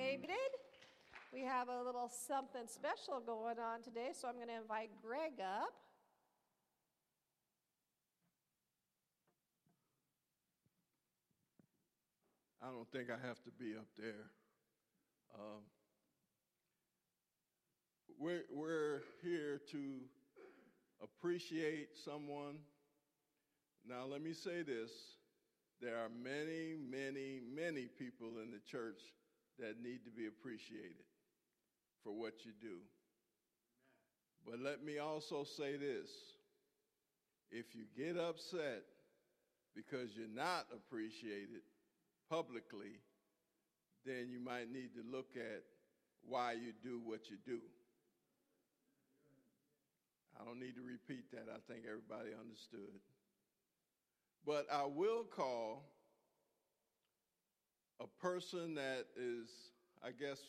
[0.00, 0.50] seated.
[1.32, 5.40] We have a little something special going on today, so I'm going to invite Greg
[5.40, 5.74] up.
[12.62, 14.30] I don't think I have to be up there.
[15.34, 15.62] Um,
[18.18, 20.00] we're, we're here to
[21.02, 22.56] appreciate someone.
[23.88, 24.90] Now, let me say this
[25.80, 29.00] there are many, many, many people in the church
[29.60, 31.06] that need to be appreciated
[32.02, 32.78] for what you do.
[34.46, 36.10] But let me also say this
[37.50, 38.82] if you get upset
[39.74, 41.62] because you're not appreciated
[42.28, 42.98] publicly,
[44.06, 45.62] then you might need to look at
[46.26, 47.60] why you do what you do.
[50.40, 51.52] I don't need to repeat that.
[51.52, 53.00] I think everybody understood.
[54.46, 55.89] But I will call
[58.00, 59.50] a person that is,
[60.02, 60.40] I guess,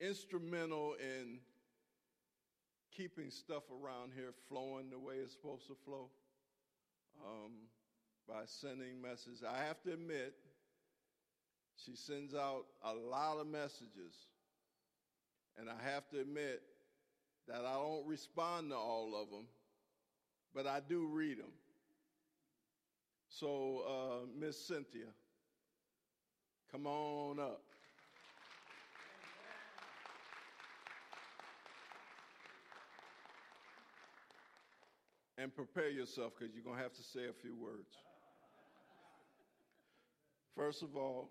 [0.00, 1.38] instrumental in
[2.96, 6.08] keeping stuff around here flowing the way it's supposed to flow
[7.24, 7.52] um,
[8.28, 9.42] by sending messages.
[9.46, 10.34] I have to admit,
[11.76, 14.14] she sends out a lot of messages.
[15.58, 16.62] And I have to admit
[17.48, 19.46] that I don't respond to all of them,
[20.54, 21.52] but I do read them.
[23.28, 25.08] So, uh, Miss Cynthia,
[26.72, 27.60] come on up.
[35.36, 37.94] And prepare yourself because you're going to have to say a few words.
[40.56, 41.30] First of all,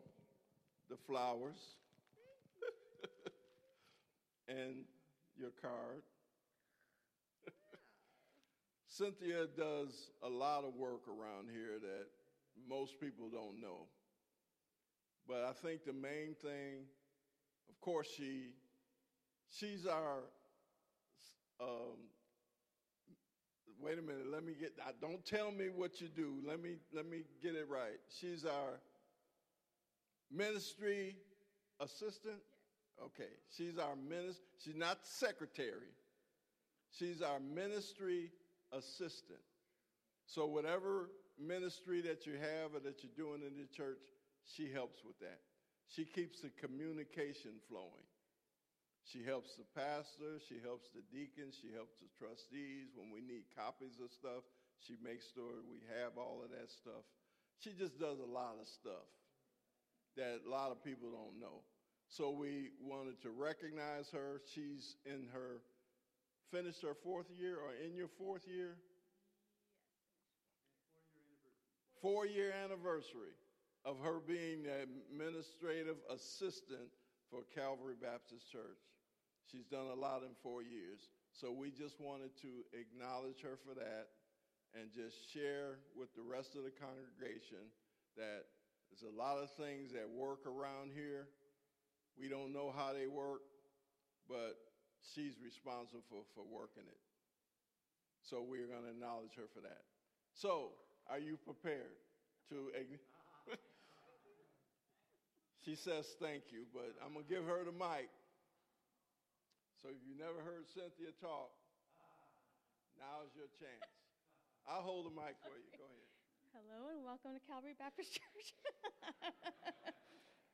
[0.89, 1.75] the flowers
[4.47, 4.83] and
[5.39, 6.03] your card.
[8.87, 12.07] Cynthia does a lot of work around here that
[12.67, 13.87] most people don't know.
[15.27, 16.85] But I think the main thing,
[17.69, 18.53] of course, she
[19.49, 20.19] she's our.
[21.59, 22.09] Um,
[23.79, 24.27] wait a minute.
[24.31, 24.73] Let me get.
[24.99, 26.39] Don't tell me what you do.
[26.45, 27.99] Let me let me get it right.
[28.19, 28.79] She's our
[30.31, 31.15] ministry
[31.79, 32.39] assistant.
[33.03, 34.43] Okay, she's our minister.
[34.63, 35.93] She's not secretary.
[36.91, 38.31] She's our ministry
[38.71, 39.39] assistant.
[40.25, 41.09] So whatever
[41.39, 43.99] ministry that you have or that you're doing in the church,
[44.45, 45.39] she helps with that.
[45.91, 48.07] She keeps the communication flowing.
[49.03, 52.93] She helps the pastor, she helps the deacons, she helps the trustees.
[52.95, 54.45] When we need copies of stuff,
[54.79, 57.03] she makes sure we have all of that stuff.
[57.59, 59.09] She just does a lot of stuff
[60.15, 61.65] that a lot of people don't know.
[62.07, 64.41] So we wanted to recognize her.
[64.53, 65.59] She's in her,
[66.51, 68.77] finished her fourth year or in your fourth year?
[72.01, 73.35] Four year anniversary
[73.83, 76.89] of her being the administrative assistant
[77.29, 78.83] for Calvary Baptist Church.
[79.49, 81.09] She's done a lot in four years.
[81.33, 84.13] So we just wanted to acknowledge her for that
[84.77, 87.71] and just share with the rest of the congregation
[88.15, 88.45] that
[88.91, 91.27] there's a lot of things that work around here.
[92.19, 93.41] We don't know how they work,
[94.27, 94.59] but
[95.01, 96.99] she's responsible for, for working it.
[98.21, 99.81] So we're going to acknowledge her for that.
[100.33, 100.75] So,
[101.09, 101.97] are you prepared
[102.49, 102.69] to?
[105.61, 108.09] She says thank you, but I'm going to give her the mic.
[109.81, 111.49] So, if you never heard Cynthia talk,
[112.97, 113.89] now's your chance.
[114.69, 115.69] I'll hold the mic for you.
[115.73, 116.09] Go ahead.
[116.53, 118.53] Hello and welcome to Calvary Baptist Church.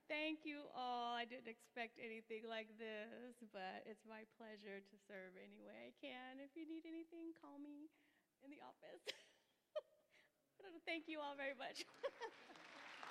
[0.08, 1.12] Thank you all.
[1.12, 5.94] I didn't expect anything like this, but it's my pleasure to serve any way I
[6.00, 6.40] can.
[6.40, 7.92] If you need anything, call me
[8.40, 9.04] in the office.
[10.88, 11.84] Thank you all very much.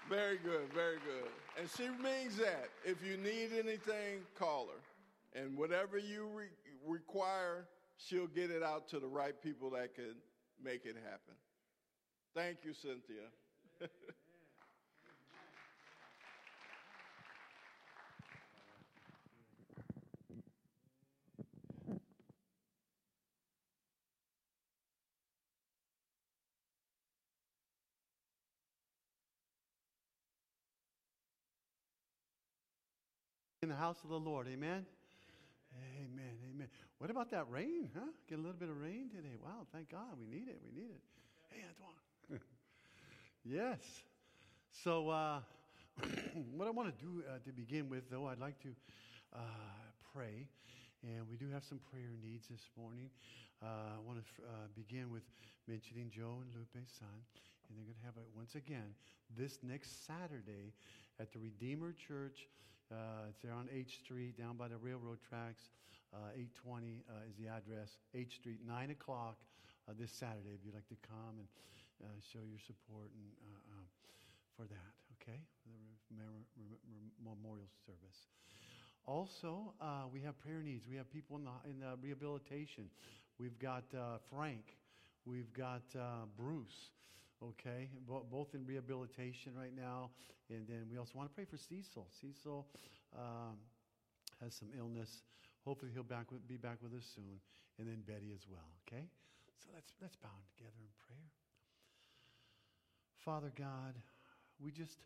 [0.08, 1.30] very good, very good.
[1.58, 2.68] And she means that.
[2.84, 5.40] If you need anything, call her.
[5.40, 6.46] And whatever you re-
[6.86, 10.14] require, she'll get it out to the right people that can
[10.62, 11.34] make it happen.
[12.34, 13.28] Thank you, Cynthia.
[33.66, 34.46] in the house of the Lord.
[34.46, 34.86] Amen.
[35.98, 36.34] Amen.
[36.54, 36.68] Amen.
[36.98, 37.90] What about that rain?
[37.92, 38.06] Huh?
[38.28, 39.34] Get a little bit of rain today.
[39.42, 40.14] Wow, thank God.
[40.20, 40.60] We need it.
[40.62, 41.02] We need it.
[41.50, 42.40] Hey, Antoine.
[43.44, 43.80] yes.
[44.84, 45.40] So, uh,
[46.54, 48.68] what I want to do uh, to begin with, though, I'd like to
[49.34, 49.40] uh,
[50.14, 50.46] pray.
[51.02, 53.10] And we do have some prayer needs this morning.
[53.60, 55.24] Uh, I want to uh, begin with
[55.66, 57.18] mentioning Joe and Lupe's son.
[57.66, 58.94] And they're going to have it once again
[59.36, 60.70] this next Saturday
[61.18, 62.46] at the Redeemer Church
[62.92, 65.74] Uh, it's there on H Street, down by the railroad tracks.
[66.14, 66.30] Uh,
[66.62, 67.98] 820 uh, is the address.
[68.14, 69.42] H Street, 9 o'clock
[69.88, 70.54] uh, this Saturday.
[70.54, 71.48] If you'd like to come and
[71.98, 73.86] uh, show your support and, uh,
[74.54, 75.42] for that, okay?
[75.66, 75.74] For
[76.14, 76.30] the
[77.18, 78.30] memorial service.
[79.04, 79.74] Also,
[80.12, 80.86] we have prayer needs.
[80.88, 82.86] We have people in the, in the rehabilitation.
[83.38, 83.84] We've got
[84.30, 84.76] Frank.
[85.26, 85.82] We've got
[86.36, 86.95] Bruce.
[87.42, 90.10] Okay, Bo- both in rehabilitation right now,
[90.48, 92.06] and then we also want to pray for Cecil.
[92.20, 92.66] Cecil
[93.14, 93.60] um,
[94.40, 95.22] has some illness.
[95.64, 97.40] Hopefully, he'll back with, be back with us soon,
[97.78, 98.72] and then Betty as well.
[98.88, 99.04] Okay,
[99.60, 101.28] so let's let's bow together in prayer.
[103.24, 103.94] Father God,
[104.58, 104.96] we just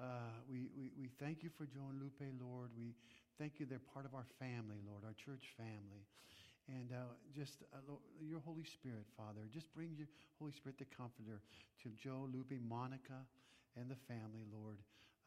[0.00, 2.70] uh, we, we we thank you for Joe and Lupe, Lord.
[2.76, 2.94] We
[3.38, 6.02] thank you they're part of our family, Lord, our church family.
[6.68, 7.78] And uh, just uh,
[8.22, 10.06] your Holy Spirit, Father, just bring your
[10.38, 11.42] Holy Spirit, the Comforter,
[11.82, 13.26] to Joe, Lupe, Monica,
[13.76, 14.78] and the family, Lord.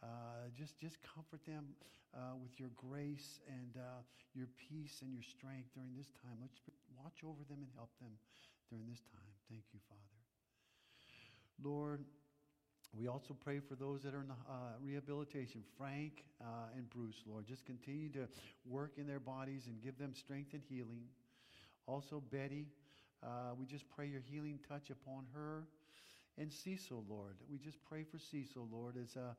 [0.02, 1.76] Uh, just, just comfort them
[2.16, 4.02] uh, with your grace and uh,
[4.34, 6.40] your peace and your strength during this time.
[6.40, 6.60] Let's
[6.96, 8.16] watch over them and help them
[8.70, 9.34] during this time.
[9.50, 10.20] Thank you, Father.
[11.64, 12.04] Lord,
[12.94, 17.46] we also pray for those that are in uh, rehabilitation, Frank uh, and Bruce, Lord.
[17.46, 18.28] Just continue to
[18.66, 21.04] work in their bodies and give them strength and healing.
[21.88, 22.68] Also, Betty,
[23.24, 25.64] uh, we just pray your healing touch upon her.
[26.38, 29.34] And Cecil, Lord, we just pray for Cecil, Lord, as uh,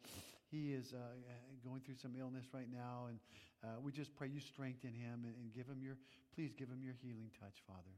[0.51, 1.13] he is uh,
[1.65, 3.07] going through some illness right now.
[3.09, 3.19] And
[3.63, 5.97] uh, we just pray you strengthen him and, and give him your,
[6.35, 7.97] please give him your healing touch, Father.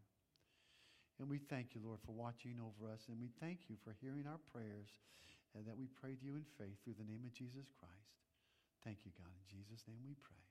[1.21, 3.07] And we thank you, Lord, for watching over us.
[3.09, 4.89] And we thank you for hearing our prayers
[5.55, 8.19] and that we pray to you in faith through the name of Jesus Christ.
[8.85, 9.31] Thank you, God.
[9.31, 10.48] In Jesus' name we pray.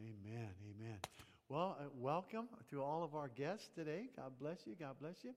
[0.00, 0.50] Amen.
[0.62, 0.98] Amen.
[1.48, 4.10] Well, uh, welcome to all of our guests today.
[4.14, 4.76] God bless you.
[4.78, 5.34] God bless you.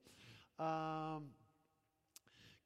[0.60, 1.24] A um,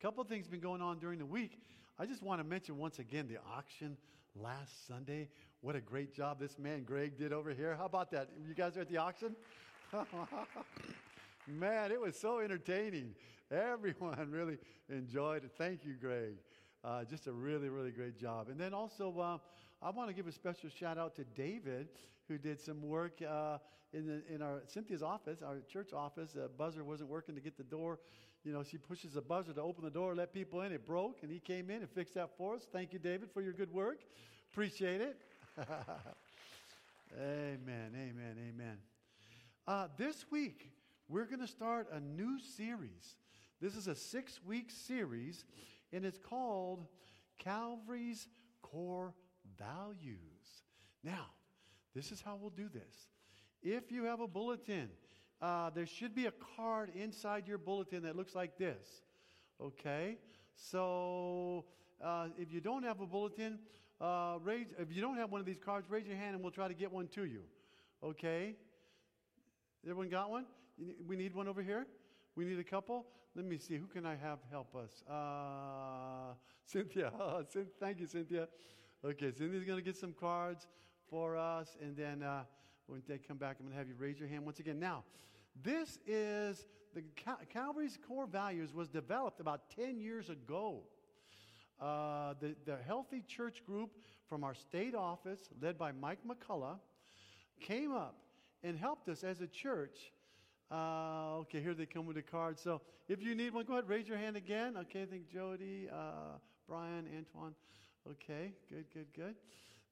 [0.02, 1.62] couple things been going on during the week.
[1.98, 3.96] I just want to mention once again the auction
[4.36, 5.30] last Sunday.
[5.62, 7.78] What a great job this man Greg did over here.
[7.78, 8.28] How about that?
[8.46, 9.34] You guys are at the auction?
[11.48, 13.16] Man, it was so entertaining.
[13.50, 14.58] Everyone really
[14.90, 15.52] enjoyed it.
[15.58, 16.36] Thank you, Greg.
[16.84, 18.50] Uh, just a really, really great job.
[18.50, 19.38] And then also, uh,
[19.86, 21.90] I want to give a special shout out to David,
[22.28, 23.60] who did some work uh,
[23.94, 26.32] in, the, in our Cynthia's office, our church office.
[26.32, 28.00] The buzzer wasn't working to get the door.
[28.44, 30.72] You know, she pushes the buzzer to open the door, let people in.
[30.72, 32.64] It broke, and he came in and fixed that for us.
[32.72, 34.00] Thank you, David, for your good work.
[34.52, 35.22] Appreciate it.
[37.16, 38.78] amen, amen, amen.
[39.68, 40.72] Uh, this week,
[41.08, 43.18] we're going to start a new series.
[43.62, 45.46] This is a six week series,
[45.94, 46.88] and it's called
[47.38, 48.28] Calvary's
[48.64, 49.14] Core
[49.58, 50.64] Values.
[51.04, 51.28] Now,
[51.94, 53.10] this is how we'll do this.
[53.62, 54.90] If you have a bulletin,
[55.42, 59.04] uh, there should be a card inside your bulletin that looks like this.
[59.62, 60.18] Okay?
[60.56, 61.66] So,
[62.04, 63.60] uh, if you don't have a bulletin,
[64.02, 66.52] uh, raise, if you don't have one of these cards, raise your hand and we'll
[66.52, 67.42] try to get one to you.
[68.04, 68.56] Okay?
[69.84, 70.46] Everyone got one?
[71.08, 71.86] We need one over here?
[72.36, 73.06] We need a couple?
[73.36, 73.78] Let me see.
[73.78, 75.04] Who can I have help us?
[75.10, 76.34] Uh,
[76.66, 77.12] Cynthia.
[77.80, 78.48] Thank you, Cynthia.
[79.04, 80.68] Okay, Cynthia's going to get some cards
[81.10, 81.78] for us.
[81.82, 82.44] And then uh,
[82.88, 84.80] when they come back, I'm going to have you raise your hand once again.
[84.80, 85.04] Now,
[85.64, 90.82] this is the Cal- Calvary's core values was developed about 10 years ago.
[91.80, 93.92] Uh, the, the Healthy Church Group
[94.30, 96.80] from our state office, led by Mike McCullough,
[97.60, 98.16] came up
[98.64, 100.12] and helped us as a church
[100.72, 102.60] uh, okay, here they come with the card.
[102.60, 104.76] So if you need one, go ahead, raise your hand again.
[104.78, 107.54] Okay, I think Jody, uh, Brian, Antoine.
[108.12, 109.36] Okay, good, good, good.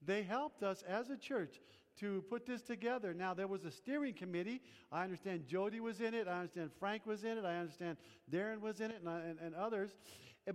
[0.05, 1.59] They helped us as a church
[1.99, 3.13] to put this together.
[3.13, 4.61] Now, there was a steering committee.
[4.91, 6.27] I understand Jody was in it.
[6.27, 7.45] I understand Frank was in it.
[7.45, 7.97] I understand
[8.31, 9.91] Darren was in it and, and, and others.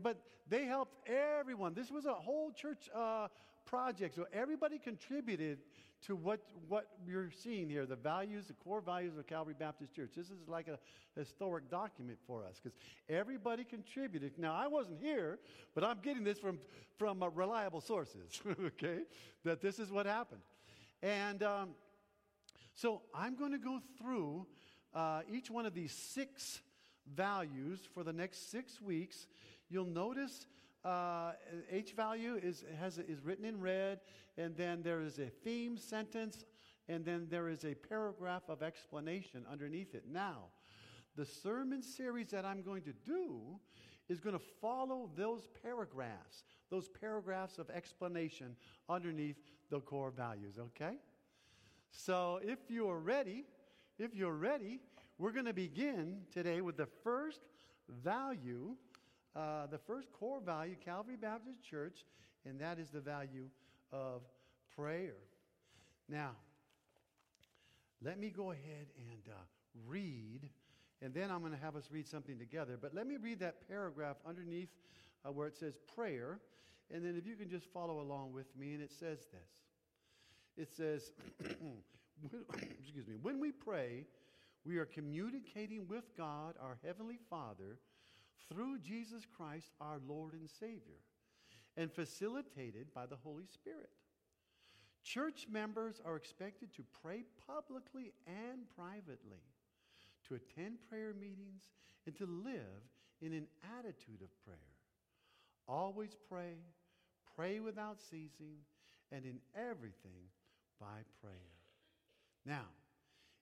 [0.02, 1.74] But they helped everyone.
[1.74, 3.28] This was a whole church uh,
[3.64, 4.14] project.
[4.14, 5.58] So everybody contributed
[6.06, 10.10] to what, what you're seeing here, the values, the core values of Calvary Baptist Church.
[10.16, 10.78] This is like a
[11.18, 12.78] historic document for us because
[13.08, 14.38] everybody contributed.
[14.38, 15.38] Now, I wasn't here,
[15.74, 16.58] but I'm getting this from,
[16.98, 19.00] from uh, reliable sources, okay,
[19.44, 20.42] that this is what happened.
[21.02, 21.70] And um,
[22.74, 24.46] so I'm going to go through
[24.94, 26.60] uh, each one of these six
[27.14, 29.26] values for the next six weeks.
[29.68, 30.46] You'll notice
[30.84, 31.32] uh,
[31.70, 34.00] H value is, has, is written in red,
[34.36, 36.44] and then there is a theme sentence,
[36.88, 40.04] and then there is a paragraph of explanation underneath it.
[40.10, 40.44] Now,
[41.16, 43.58] the sermon series that I'm going to do
[44.08, 48.56] is going to follow those paragraphs, those paragraphs of explanation
[48.88, 49.36] underneath
[49.70, 50.96] the core values, okay?
[51.90, 53.44] So if you are ready,
[53.98, 54.80] if you're ready,
[55.18, 57.40] we're going to begin today with the first
[58.02, 58.76] value
[59.36, 62.04] uh, the first core value, Calvary Baptist Church,
[62.44, 63.48] and that is the value
[63.92, 64.22] of
[64.74, 65.16] prayer.
[66.08, 66.32] Now,
[68.02, 69.38] let me go ahead and uh,
[69.86, 70.48] read,
[71.02, 72.78] and then I'm going to have us read something together.
[72.80, 74.70] But let me read that paragraph underneath
[75.24, 76.38] uh, where it says prayer,
[76.92, 79.68] and then if you can just follow along with me, and it says this.
[80.56, 81.12] It says,
[82.80, 84.06] excuse me, when we pray,
[84.64, 87.78] we are communicating with God, our Heavenly Father,
[88.50, 91.02] through Jesus Christ, our Lord and Savior,
[91.76, 93.90] and facilitated by the Holy Spirit.
[95.04, 99.42] Church members are expected to pray publicly and privately,
[100.28, 101.62] to attend prayer meetings,
[102.06, 102.82] and to live
[103.20, 103.46] in an
[103.78, 104.58] attitude of prayer.
[105.66, 106.56] Always pray,
[107.36, 108.58] pray without ceasing,
[109.12, 110.30] and in everything
[110.80, 111.32] by prayer.
[112.44, 112.66] Now,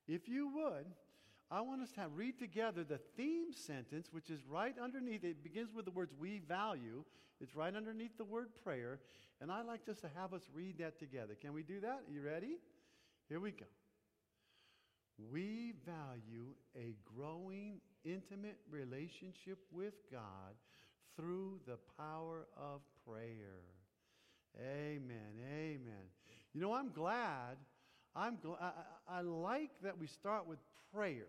[0.06, 0.86] if you would,
[1.50, 5.22] I want us to read together the theme sentence, which is right underneath.
[5.22, 7.04] It begins with the words we value.
[7.40, 8.98] It's right underneath the word prayer.
[9.40, 11.36] And I'd like just to have us read that together.
[11.40, 12.02] Can we do that?
[12.08, 12.58] Are you ready?
[13.28, 13.66] Here we go.
[15.30, 20.54] We value a growing, intimate relationship with God
[21.16, 23.62] through the power of prayer.
[24.60, 25.40] Amen.
[25.48, 26.10] Amen.
[26.52, 27.56] You know, I'm glad.
[28.14, 28.72] I'm gl- I,
[29.08, 30.58] I like that we start with
[30.92, 31.26] prayer.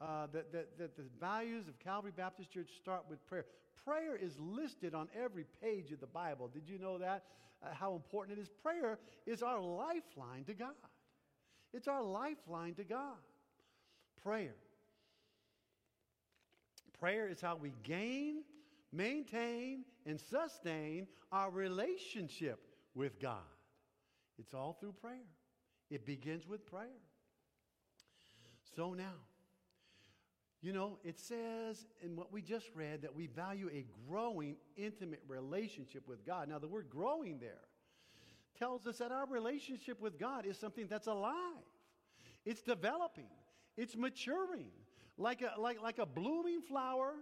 [0.00, 3.46] Uh, that, that, that the values of Calvary Baptist Church start with prayer.
[3.84, 6.48] Prayer is listed on every page of the Bible.
[6.52, 7.24] Did you know that?
[7.62, 8.48] Uh, how important it is?
[8.62, 10.74] Prayer is our lifeline to God.
[11.72, 13.16] It's our lifeline to God.
[14.22, 14.54] Prayer.
[16.98, 18.42] Prayer is how we gain,
[18.92, 22.60] maintain, and sustain our relationship
[22.94, 23.38] with God.
[24.38, 25.26] It's all through prayer.
[25.90, 27.00] It begins with prayer.
[28.76, 29.14] So now,
[30.60, 35.22] you know, it says in what we just read that we value a growing, intimate
[35.28, 36.48] relationship with God.
[36.48, 37.64] Now, the word growing there
[38.58, 41.34] tells us that our relationship with God is something that's alive,
[42.44, 43.30] it's developing,
[43.76, 44.70] it's maturing.
[45.20, 47.14] Like a, like, like a blooming flower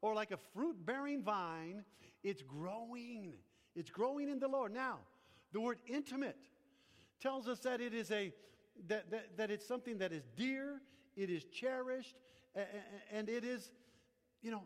[0.00, 1.82] or like a fruit bearing vine,
[2.22, 3.34] it's growing.
[3.74, 4.72] It's growing in the Lord.
[4.72, 4.98] Now,
[5.52, 6.38] the word intimate
[7.20, 8.32] tells us that it is a
[8.86, 10.80] that, that, that it's something that is dear,
[11.16, 12.16] it is cherished,
[13.12, 13.70] and it is,
[14.42, 14.62] you know,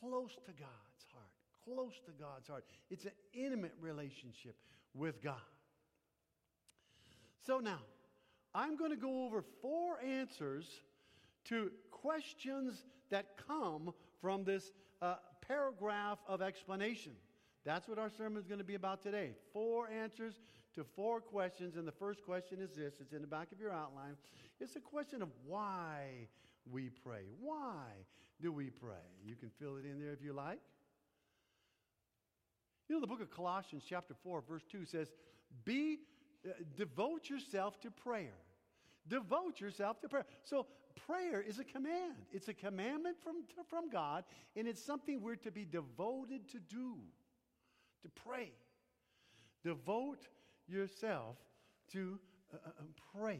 [0.00, 1.30] close to God's heart.
[1.64, 2.64] Close to God's heart.
[2.90, 4.56] It's an intimate relationship
[4.94, 5.36] with God.
[7.46, 7.80] So now,
[8.54, 10.66] I'm going to go over four answers
[11.46, 15.16] to questions that come from this uh,
[15.46, 17.12] paragraph of explanation.
[17.64, 19.32] That's what our sermon is going to be about today.
[19.52, 20.40] Four answers
[20.74, 21.76] to four questions.
[21.76, 24.16] And the first question is this it's in the back of your outline.
[24.60, 26.28] It's a question of why
[26.70, 27.22] we pray.
[27.40, 27.84] Why
[28.40, 28.94] do we pray?
[29.24, 30.60] You can fill it in there if you like.
[32.88, 35.12] You know, the book of Colossians, chapter 4, verse 2 says,
[35.64, 35.98] Be,
[36.44, 38.34] uh, devote yourself to prayer.
[39.06, 40.26] Devote yourself to prayer.
[40.42, 40.66] So,
[41.06, 42.16] prayer is a command.
[42.32, 44.24] It's a commandment from, from God,
[44.56, 46.96] and it's something we're to be devoted to do,
[48.02, 48.50] to pray.
[49.62, 50.26] Devote
[50.66, 51.36] yourself
[51.92, 52.18] to
[52.52, 52.70] uh, uh,
[53.16, 53.38] prayer.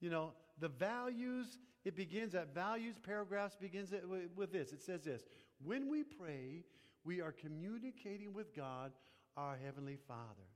[0.00, 4.72] You know, the values, it begins at values paragraphs begins with, with this.
[4.72, 5.22] It says this
[5.62, 6.64] When we pray,
[7.04, 8.92] we are communicating with God,
[9.36, 10.48] our Heavenly Father.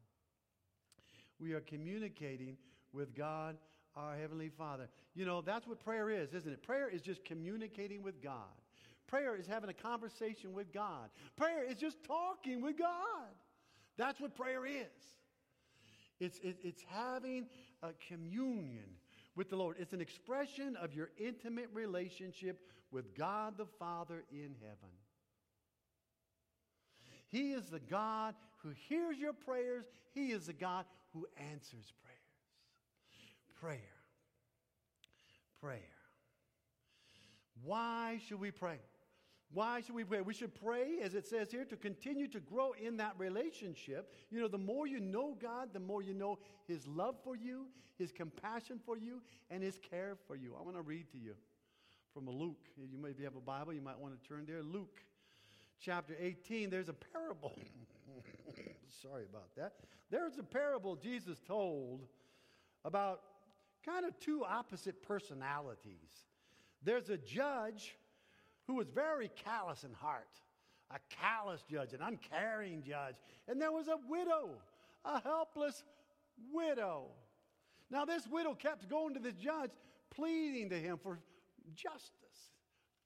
[1.40, 2.57] We are communicating
[2.93, 3.57] with God,
[3.97, 4.88] our Heavenly Father.
[5.14, 6.62] You know, that's what prayer is, isn't it?
[6.62, 8.33] Prayer is just communicating with God.
[9.07, 11.09] Prayer is having a conversation with God.
[11.37, 13.35] Prayer is just talking with God.
[13.97, 14.87] That's what prayer is.
[16.21, 17.47] It's, it, it's having
[17.83, 18.85] a communion
[19.38, 19.76] with the Lord.
[19.78, 24.92] It's an expression of your intimate relationship with God the Father in heaven.
[27.28, 32.18] He is the God who hears your prayers, He is the God who answers prayers.
[33.61, 33.78] Prayer.
[35.61, 35.78] Prayer.
[37.62, 38.78] Why should we pray?
[39.52, 40.21] Why should we pray?
[40.21, 44.12] We should pray, as it says here, to continue to grow in that relationship.
[44.31, 47.67] You know, the more you know God, the more you know His love for you,
[47.99, 50.55] His compassion for you, and His care for you.
[50.59, 51.35] I want to read to you
[52.12, 52.69] from Luke.
[52.76, 54.62] You may, have a Bible, you might want to turn there.
[54.62, 55.00] Luke
[55.81, 57.52] chapter 18, there's a parable.
[59.02, 59.75] Sorry about that.
[60.11, 62.07] There's a parable Jesus told
[62.85, 63.21] about
[63.85, 66.26] kind of two opposite personalities.
[66.83, 67.97] There's a judge
[68.69, 70.29] who was very callous in heart,
[70.91, 73.17] a callous judge, an uncaring judge.
[73.49, 74.51] And there was a widow,
[75.05, 75.83] a helpless
[76.53, 77.07] widow.
[77.91, 79.71] Now, this widow kept going to the judge,
[80.15, 81.19] pleading to him for
[81.75, 82.13] justice,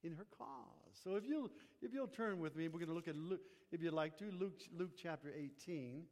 [0.02, 0.98] in her cause.
[1.04, 1.48] So if you
[1.80, 3.40] if you'll turn with me, we're going to look at Luke,
[3.70, 6.02] if you'd like to, Luke Luke chapter 18,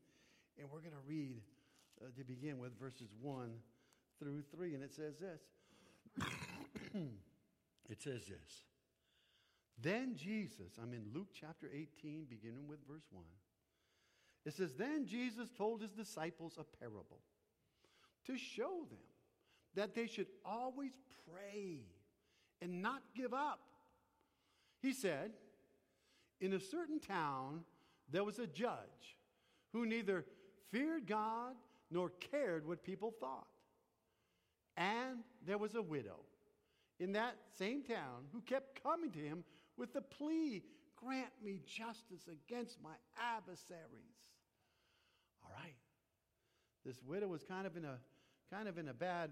[0.58, 1.42] and we're going to read
[2.00, 3.50] uh, to begin with verses 1
[4.20, 5.40] through 3 and it says this.
[7.88, 8.69] it says this.
[9.82, 13.24] Then Jesus, I'm in Luke chapter 18 beginning with verse 1.
[14.44, 17.20] It says then Jesus told his disciples a parable
[18.26, 18.98] to show them
[19.74, 20.92] that they should always
[21.30, 21.80] pray
[22.60, 23.60] and not give up.
[24.80, 25.32] He said,
[26.40, 27.60] In a certain town,
[28.10, 29.16] there was a judge
[29.72, 30.24] who neither
[30.70, 31.54] feared God
[31.90, 33.46] nor cared what people thought.
[34.76, 36.20] And there was a widow
[36.98, 39.44] in that same town who kept coming to him
[39.80, 40.62] with the plea
[40.94, 42.92] grant me justice against my
[43.36, 44.20] adversaries.
[45.42, 45.74] All right.
[46.84, 47.98] This widow was kind of in a
[48.52, 49.30] kind of in a bad,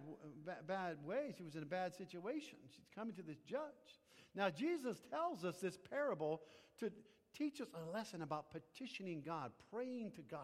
[0.67, 1.35] bad way.
[1.37, 2.57] She was in a bad situation.
[2.75, 3.99] She's coming to this judge.
[4.35, 6.40] Now, Jesus tells us this parable
[6.78, 6.90] to
[7.37, 10.40] teach us a lesson about petitioning God, praying to God.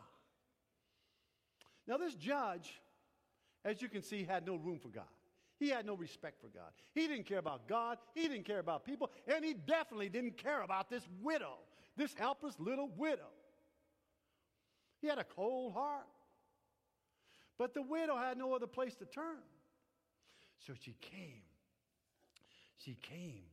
[1.87, 2.81] Now, this judge,
[3.65, 5.05] as you can see, had no room for God.
[5.65, 6.73] He had no respect for God.
[6.95, 7.97] He didn't care about God.
[8.15, 9.11] He didn't care about people.
[9.27, 11.55] And he definitely didn't care about this widow,
[11.97, 13.31] this helpless little widow.
[15.01, 16.05] He had a cold heart.
[17.57, 19.39] But the widow had no other place to turn.
[20.67, 21.45] So she came.
[22.77, 23.45] She came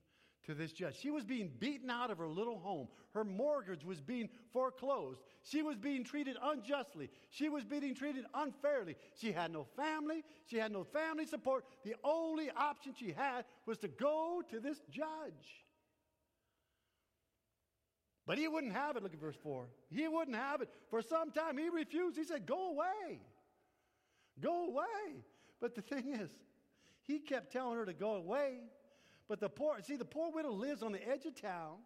[0.51, 0.96] to this judge.
[1.00, 2.88] She was being beaten out of her little home.
[3.13, 5.22] Her mortgage was being foreclosed.
[5.43, 7.10] She was being treated unjustly.
[7.29, 8.96] She was being treated unfairly.
[9.20, 10.24] She had no family.
[10.46, 11.65] She had no family support.
[11.84, 15.65] The only option she had was to go to this judge.
[18.27, 19.03] But he wouldn't have it.
[19.03, 19.67] Look at verse 4.
[19.89, 20.70] He wouldn't have it.
[20.89, 22.17] For some time, he refused.
[22.17, 23.20] He said, Go away.
[24.39, 25.24] Go away.
[25.60, 26.29] But the thing is,
[27.03, 28.60] he kept telling her to go away.
[29.31, 31.77] But the poor, see, the poor widow lives on the edge of town.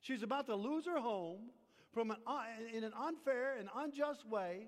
[0.00, 1.50] She's about to lose her home
[1.94, 2.42] from an, uh,
[2.74, 4.66] in an unfair and unjust way.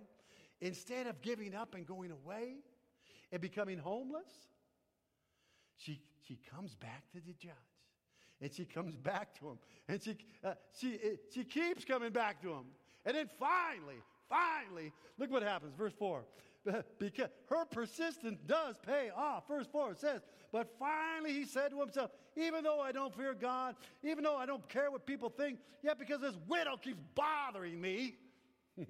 [0.61, 2.59] Instead of giving up and going away
[3.33, 4.31] and becoming homeless,
[5.77, 7.53] she, she comes back to the judge.
[8.41, 9.59] And she comes back to him.
[9.89, 11.01] And she, uh, she,
[11.35, 12.67] she keeps coming back to him.
[13.07, 15.75] And then finally, finally, look what happens.
[15.77, 16.25] Verse 4
[16.99, 19.49] because her persistence does pay off.
[19.49, 20.21] Verse 4 says,
[20.53, 24.47] But finally he said to himself, Even though I don't fear God, even though I
[24.47, 28.17] don't care what people think, yet because this widow keeps bothering me,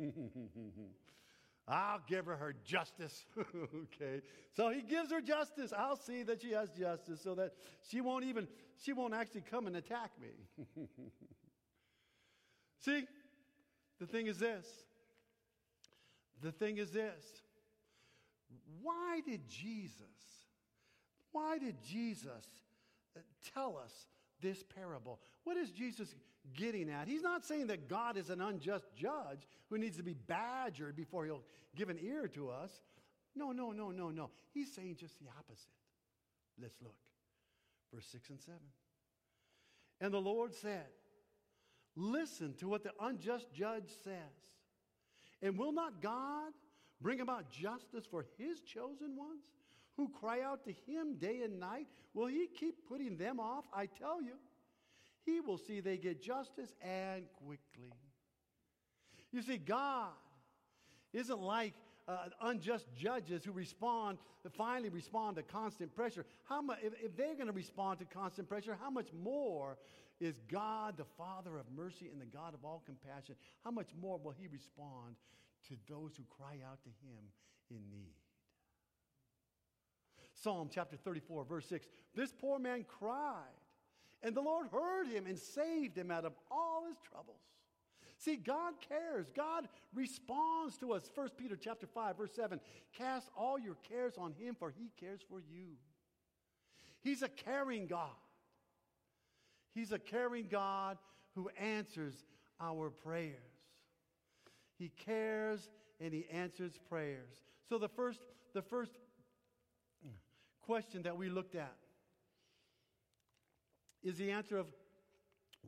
[1.69, 3.27] I'll give her her justice.
[3.39, 4.23] okay.
[4.57, 5.73] So he gives her justice.
[5.77, 7.53] I'll see that she has justice so that
[7.91, 8.49] she won't even,
[8.83, 10.87] she won't actually come and attack me.
[12.81, 13.05] see,
[14.01, 14.67] the thing is this.
[16.41, 17.25] The thing is this
[18.83, 20.05] why did Jesus,
[21.33, 22.47] why did Jesus
[23.17, 23.21] uh,
[23.55, 23.93] tell us
[24.41, 25.21] this parable?
[25.45, 26.15] What is Jesus
[26.55, 27.09] getting at?
[27.09, 31.25] He's not saying that God is an unjust judge who needs to be badgered before
[31.25, 31.45] he'll
[31.77, 32.71] give an ear to us.
[33.35, 34.31] No, no, no, no, no.
[34.53, 35.69] He's saying just the opposite.
[36.61, 36.97] Let's look.
[37.93, 38.59] Verse 6 and 7.
[40.01, 40.87] And the Lord said,
[41.97, 44.15] Listen to what the unjust judge says.
[45.43, 46.53] And will not God
[47.01, 49.45] bring about justice for his chosen ones
[49.97, 51.87] who cry out to him day and night?
[52.15, 53.65] Will he keep putting them off?
[53.73, 54.35] I tell you,
[55.25, 57.93] he will see they get justice and quickly.
[59.33, 60.13] You see, God
[61.13, 61.75] isn't like
[62.07, 64.19] uh, unjust judges who respond,
[64.57, 66.25] finally respond to constant pressure.
[66.45, 69.77] How much, if, if they're going to respond to constant pressure, how much more
[70.21, 74.19] is God, the Father of mercy and the God of all compassion, how much more
[74.19, 75.17] will He respond
[75.69, 77.25] to those who cry out to him
[77.71, 78.15] in need.
[80.35, 83.43] Psalm chapter 34, verse 6 This poor man cried,
[84.23, 87.41] and the Lord heard him and saved him out of all his troubles.
[88.19, 89.31] See, God cares.
[89.35, 91.09] God responds to us.
[91.15, 92.61] 1 Peter chapter 5, verse 7
[92.97, 95.77] Cast all your cares on him, for he cares for you.
[97.01, 98.11] He's a caring God.
[99.73, 100.99] He's a caring God
[101.35, 102.25] who answers
[102.61, 103.39] our prayers.
[104.79, 105.69] He cares
[106.01, 107.35] and he answers prayers.
[107.69, 108.21] So the first,
[108.55, 108.93] the first
[110.63, 111.75] question that we looked at
[114.03, 114.67] is the answer of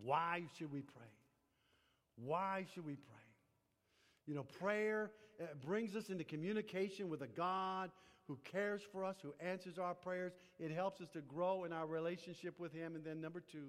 [0.03, 1.03] why should we pray?
[2.17, 3.17] Why should we pray?
[4.27, 7.91] You know, prayer uh, brings us into communication with a God
[8.29, 10.33] who cares for us, who answers our prayers.
[10.59, 12.95] It helps us to grow in our relationship with Him.
[12.95, 13.69] And then, number two,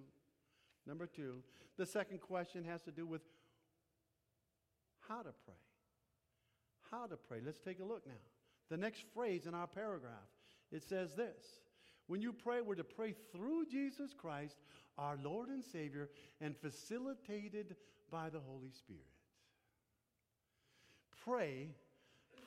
[0.86, 1.42] number two,
[1.78, 3.22] the second question has to do with
[5.08, 5.56] how to pray.
[6.90, 7.40] How to pray.
[7.46, 8.14] Let's take a look now.
[8.70, 10.30] The next phrase in our paragraph
[10.72, 11.44] it says this
[12.08, 14.58] When you pray, we're to pray through Jesus Christ,
[14.98, 16.10] our Lord and Savior,
[16.40, 17.76] and facilitated
[18.10, 19.06] by the Holy Spirit.
[21.24, 21.70] Pray,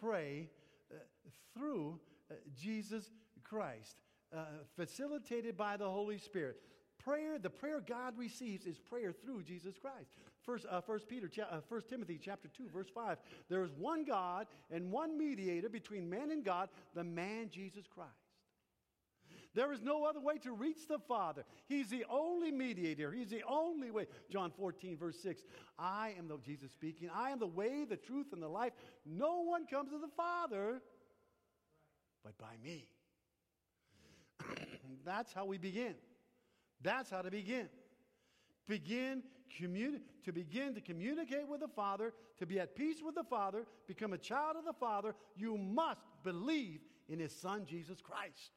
[0.01, 0.49] pray
[0.91, 0.97] uh,
[1.55, 3.11] through uh, Jesus
[3.45, 3.97] Christ,
[4.37, 4.45] uh,
[4.77, 6.57] facilitated by the Holy Spirit.
[6.99, 10.11] Prayer, the prayer God receives is prayer through Jesus Christ.
[10.45, 13.19] First, uh, First Peter, uh, First Timothy, chapter two, verse five.
[13.49, 18.11] There is one God and one mediator between man and God, the man Jesus Christ.
[19.55, 21.45] There is no other way to reach the Father.
[21.67, 23.13] He's the only mediator.
[23.13, 24.07] He's the only way.
[24.29, 25.43] John 14, verse 6.
[25.79, 28.73] I am the, Jesus speaking, I am the way, the truth, and the life.
[29.07, 30.83] No one comes to the Father
[32.25, 32.89] but by me.
[35.05, 35.95] That's how we begin.
[36.83, 37.69] That's how to begin.
[38.67, 43.25] Begin communi- to begin to communicate with the Father, to be at peace with the
[43.25, 48.53] Father, become a child of the Father, you must believe in His Son, Jesus Christ.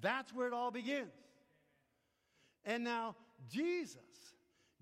[0.00, 1.12] That's where it all begins.
[2.64, 3.16] And now,
[3.48, 4.00] Jesus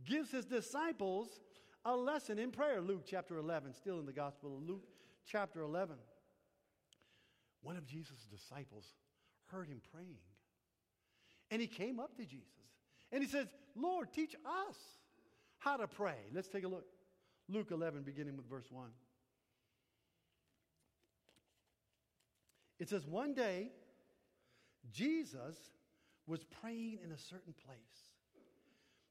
[0.04, 1.40] gives His disciples
[1.84, 2.80] a lesson in prayer.
[2.80, 4.84] Luke chapter 11, still in the Gospel of Luke
[5.26, 5.96] chapter 11.
[7.62, 8.86] One of Jesus' disciples
[9.46, 10.18] heard him praying.
[11.50, 12.61] And he came up to Jesus
[13.12, 13.46] and he says,
[13.76, 14.76] Lord, teach us
[15.58, 16.16] how to pray.
[16.34, 16.86] Let's take a look.
[17.48, 18.88] Luke 11, beginning with verse 1.
[22.80, 23.70] It says, One day,
[24.90, 25.56] Jesus
[26.26, 28.10] was praying in a certain place.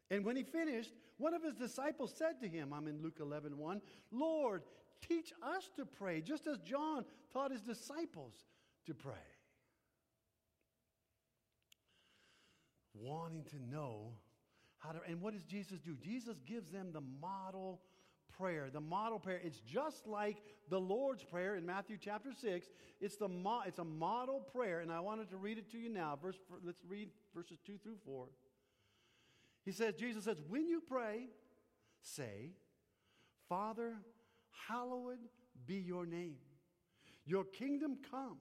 [0.10, 3.58] And when he finished, one of his disciples said to him, I'm in Luke 11,
[3.58, 4.64] 1, Lord,
[5.08, 8.34] teach us to pray, just as John taught his disciples
[8.88, 9.14] to pray.
[12.93, 14.13] Wanting to know
[14.77, 15.95] how to, and what does Jesus do?
[15.95, 17.82] Jesus gives them the model
[18.38, 18.69] prayer.
[18.71, 19.39] The model prayer.
[19.43, 20.38] It's just like
[20.69, 22.67] the Lord's Prayer in Matthew chapter 6.
[22.99, 25.89] It's, the mo- it's a model prayer, and I wanted to read it to you
[25.89, 26.17] now.
[26.21, 28.27] Verse, let's read verses 2 through 4.
[29.63, 31.27] He says, Jesus says, When you pray,
[32.01, 32.51] say,
[33.47, 33.93] Father,
[34.67, 35.19] hallowed
[35.67, 36.36] be your name.
[37.25, 38.38] Your kingdom come.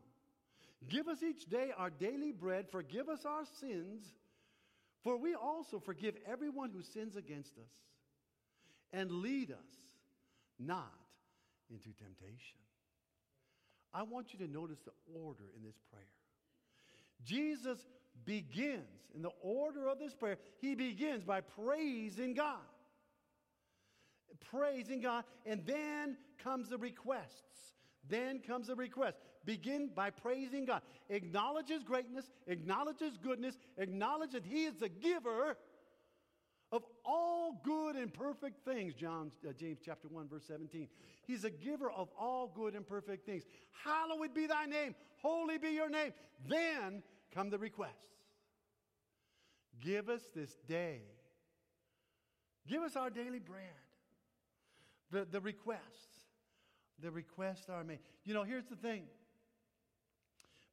[0.88, 2.68] Give us each day our daily bread.
[2.70, 4.14] Forgive us our sins,
[5.02, 7.72] for we also forgive everyone who sins against us.
[8.92, 9.68] And lead us
[10.58, 10.92] not
[11.70, 12.58] into temptation.
[13.94, 16.04] I want you to notice the order in this prayer.
[17.24, 17.78] Jesus
[18.24, 22.58] begins, in the order of this prayer, he begins by praising God.
[24.50, 27.74] Praising God, and then comes the requests.
[28.08, 29.18] Then comes the request.
[29.44, 30.82] Begin by praising God.
[31.08, 35.56] Acknowledge His greatness, acknowledge His goodness, acknowledge that He is the giver
[36.72, 38.94] of all good and perfect things.
[38.94, 40.88] John, uh, James chapter 1, verse 17.
[41.26, 43.44] He's a giver of all good and perfect things.
[43.84, 46.12] Hallowed be thy name, holy be your name.
[46.48, 47.02] Then
[47.34, 48.08] come the requests.
[49.80, 51.00] Give us this day.
[52.68, 53.64] Give us our daily bread.
[55.10, 55.80] The, the requests.
[57.02, 57.98] The requests are made.
[58.24, 59.04] You know, here's the thing.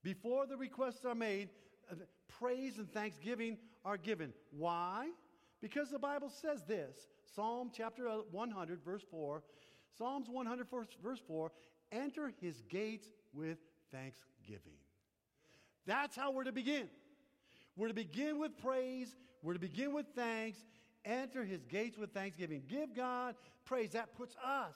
[0.03, 1.49] Before the requests are made,
[1.91, 1.95] uh,
[2.39, 4.33] praise and thanksgiving are given.
[4.51, 5.10] Why?
[5.62, 9.43] Because the Bible says this Psalm chapter 100, verse 4.
[9.97, 10.67] Psalms 100,
[11.01, 11.51] verse 4
[11.91, 13.57] enter his gates with
[13.91, 14.77] thanksgiving.
[15.86, 16.89] That's how we're to begin.
[17.75, 20.57] We're to begin with praise, we're to begin with thanks,
[21.05, 22.63] enter his gates with thanksgiving.
[22.67, 23.91] Give God praise.
[23.91, 24.75] That puts us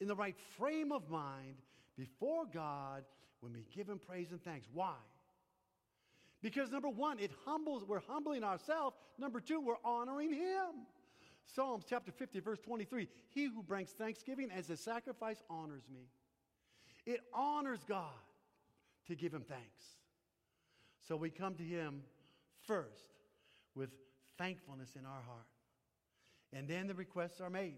[0.00, 1.56] in the right frame of mind
[1.96, 3.04] before God
[3.40, 4.66] when we give him praise and thanks.
[4.72, 4.94] Why?
[6.42, 8.96] Because number one, it humbles, we're humbling ourselves.
[9.18, 10.86] Number two, we're honoring him.
[11.54, 16.08] Psalms chapter 50, verse 23 He who brings thanksgiving as a sacrifice honors me.
[17.06, 18.10] It honors God
[19.06, 19.84] to give him thanks.
[21.06, 22.02] So we come to him
[22.66, 23.14] first
[23.74, 23.90] with
[24.38, 25.46] thankfulness in our heart.
[26.52, 27.74] And then the requests are made.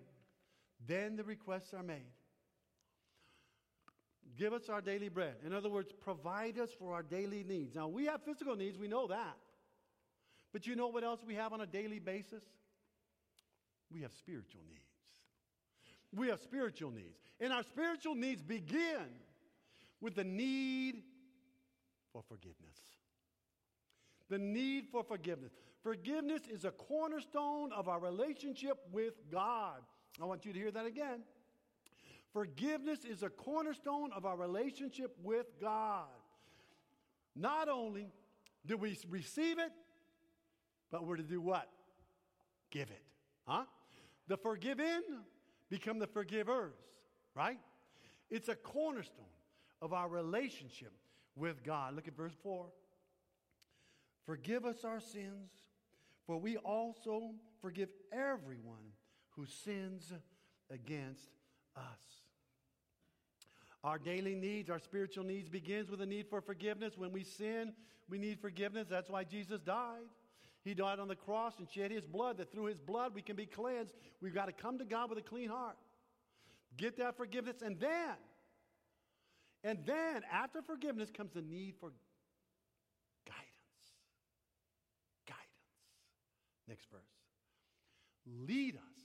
[0.87, 2.13] Then the requests are made.
[4.37, 5.37] Give us our daily bread.
[5.45, 7.75] In other words, provide us for our daily needs.
[7.75, 9.37] Now, we have physical needs, we know that.
[10.53, 12.43] But you know what else we have on a daily basis?
[13.93, 14.83] We have spiritual needs.
[16.15, 17.19] We have spiritual needs.
[17.41, 19.09] And our spiritual needs begin
[20.01, 21.03] with the need
[22.13, 22.79] for forgiveness.
[24.31, 25.53] The need for forgiveness.
[25.83, 29.81] Forgiveness is a cornerstone of our relationship with God.
[30.21, 31.23] I want you to hear that again.
[32.39, 36.07] Forgiveness is a cornerstone of our relationship with God.
[37.35, 38.13] Not only
[38.65, 39.73] do we receive it,
[40.93, 41.69] but we're to do what?
[42.71, 43.03] Give it.
[43.45, 43.65] Huh?
[44.29, 45.03] The forgiven
[45.69, 46.77] become the forgivers,
[47.35, 47.59] right?
[48.31, 49.25] It's a cornerstone
[49.83, 50.93] of our relationship
[51.35, 51.97] with God.
[51.97, 52.67] Look at verse 4.
[54.27, 55.51] Forgive us our sins,
[56.25, 58.93] for we also forgive everyone
[59.31, 60.13] who sins
[60.71, 61.31] against
[61.75, 62.28] us.
[63.85, 66.95] Our daily needs, our spiritual needs begins with a need for forgiveness.
[66.97, 67.73] When we sin,
[68.09, 68.89] we need forgiveness.
[68.91, 70.09] That's why Jesus died.
[70.65, 73.37] He died on the cross and shed his blood, that through his blood we can
[73.37, 73.95] be cleansed.
[74.21, 75.77] We've got to come to God with a clean heart.
[76.77, 78.17] Get that forgiveness, and then,
[79.65, 81.93] and then after forgiveness comes the need for
[83.27, 83.47] guidance.
[85.27, 85.47] Guidance.
[86.69, 87.01] Next verse.
[88.47, 88.98] Lead us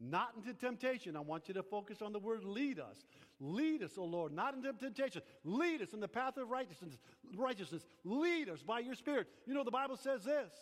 [0.00, 1.16] not into temptation.
[1.16, 3.04] I want you to focus on the word lead us.
[3.40, 5.22] Lead us, O Lord, not into temptation.
[5.44, 6.98] Lead us in the path of righteousness.
[7.36, 7.84] Righteousness.
[8.04, 9.28] Lead us by your Spirit.
[9.46, 10.52] You know, the Bible says this.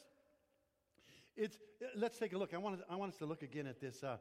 [1.37, 1.59] It's,
[1.95, 2.55] let's take a look.
[2.55, 4.17] I want, I want us to look again at this, uh,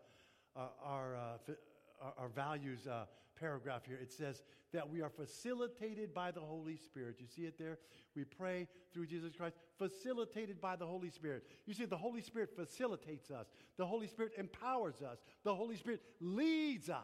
[0.56, 1.54] uh, our, uh,
[2.02, 3.06] our, our, values uh,
[3.40, 4.00] paragraph here.
[4.02, 4.44] It says
[4.74, 7.18] that we are facilitated by the Holy Spirit.
[7.20, 7.78] You see it there?
[8.16, 11.44] We pray through Jesus Christ, facilitated by the Holy Spirit.
[11.66, 16.02] You see, the Holy Spirit facilitates us, the Holy Spirit empowers us, the Holy Spirit
[16.20, 16.96] leads us.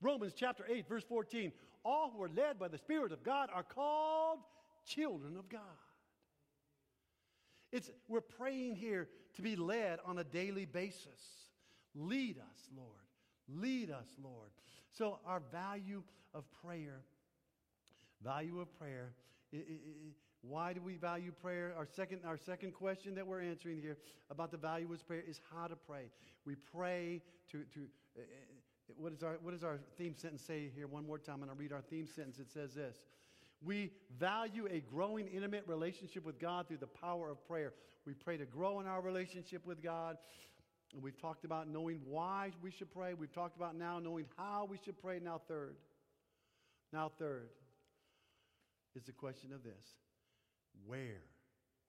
[0.00, 1.52] Romans chapter 8, verse 14.
[1.84, 4.40] All who are led by the Spirit of God are called
[4.86, 5.60] children of God.
[7.72, 11.20] It's, we're praying here to be led on a daily basis.
[11.94, 12.90] Lead us, Lord.
[13.48, 14.50] Lead us, Lord.
[14.90, 16.02] So, our value
[16.34, 17.02] of prayer,
[18.22, 19.12] value of prayer,
[19.52, 21.72] it, it, it, why do we value prayer?
[21.76, 23.96] Our second, our second question that we're answering here
[24.30, 26.10] about the value of prayer is how to pray.
[26.44, 27.80] We pray to, to
[28.18, 28.22] uh,
[28.96, 30.86] what, is our, what does our theme sentence say here?
[30.86, 32.38] One more time, and I'll read our theme sentence.
[32.38, 32.98] It says this
[33.62, 37.72] We value a growing, intimate relationship with God through the power of prayer.
[38.06, 40.18] We pray to grow in our relationship with God.
[41.00, 43.14] We've talked about knowing why we should pray.
[43.14, 45.18] We've talked about now knowing how we should pray.
[45.22, 45.76] Now, third.
[46.92, 47.48] Now, third
[48.94, 49.84] is the question of this
[50.86, 51.22] where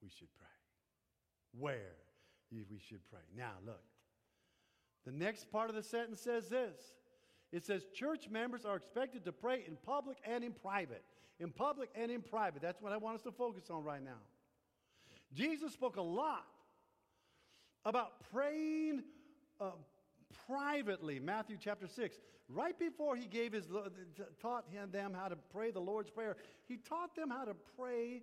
[0.02, 0.48] we should pray.
[1.60, 1.94] Where
[2.52, 3.22] we should pray.
[3.36, 3.82] Now, look.
[5.06, 6.80] The next part of the sentence says this
[7.52, 11.04] it says, Church members are expected to pray in public and in private.
[11.40, 12.62] In public and in private.
[12.62, 14.20] That's what I want us to focus on right now.
[15.34, 16.46] Jesus spoke a lot
[17.86, 19.04] about praying
[19.62, 19.72] uh,
[20.48, 22.18] privately, Matthew chapter 6.
[22.50, 23.66] Right before he gave his,
[24.42, 26.36] taught him, them how to pray the Lord's Prayer,
[26.68, 28.22] he taught them how to pray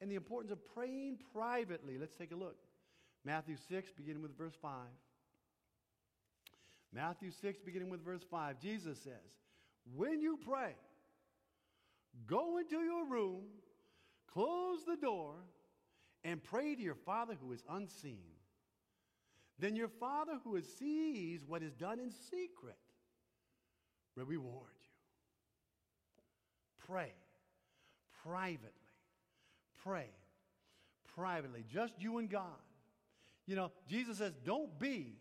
[0.00, 1.98] and the importance of praying privately.
[1.98, 2.56] Let's take a look.
[3.24, 4.70] Matthew 6, beginning with verse 5.
[6.92, 9.40] Matthew 6, beginning with verse 5, Jesus says,
[9.94, 10.74] When you pray,
[12.26, 13.42] go into your room,
[14.32, 15.34] close the door,
[16.24, 18.36] and pray to your Father who is unseen.
[19.58, 22.76] Then your Father who sees what is done in secret
[24.16, 24.90] will reward you.
[26.86, 27.12] Pray
[28.22, 28.70] privately.
[29.82, 30.08] Pray
[31.14, 31.64] privately.
[31.72, 32.42] Just you and God.
[33.46, 35.14] You know, Jesus says, don't be,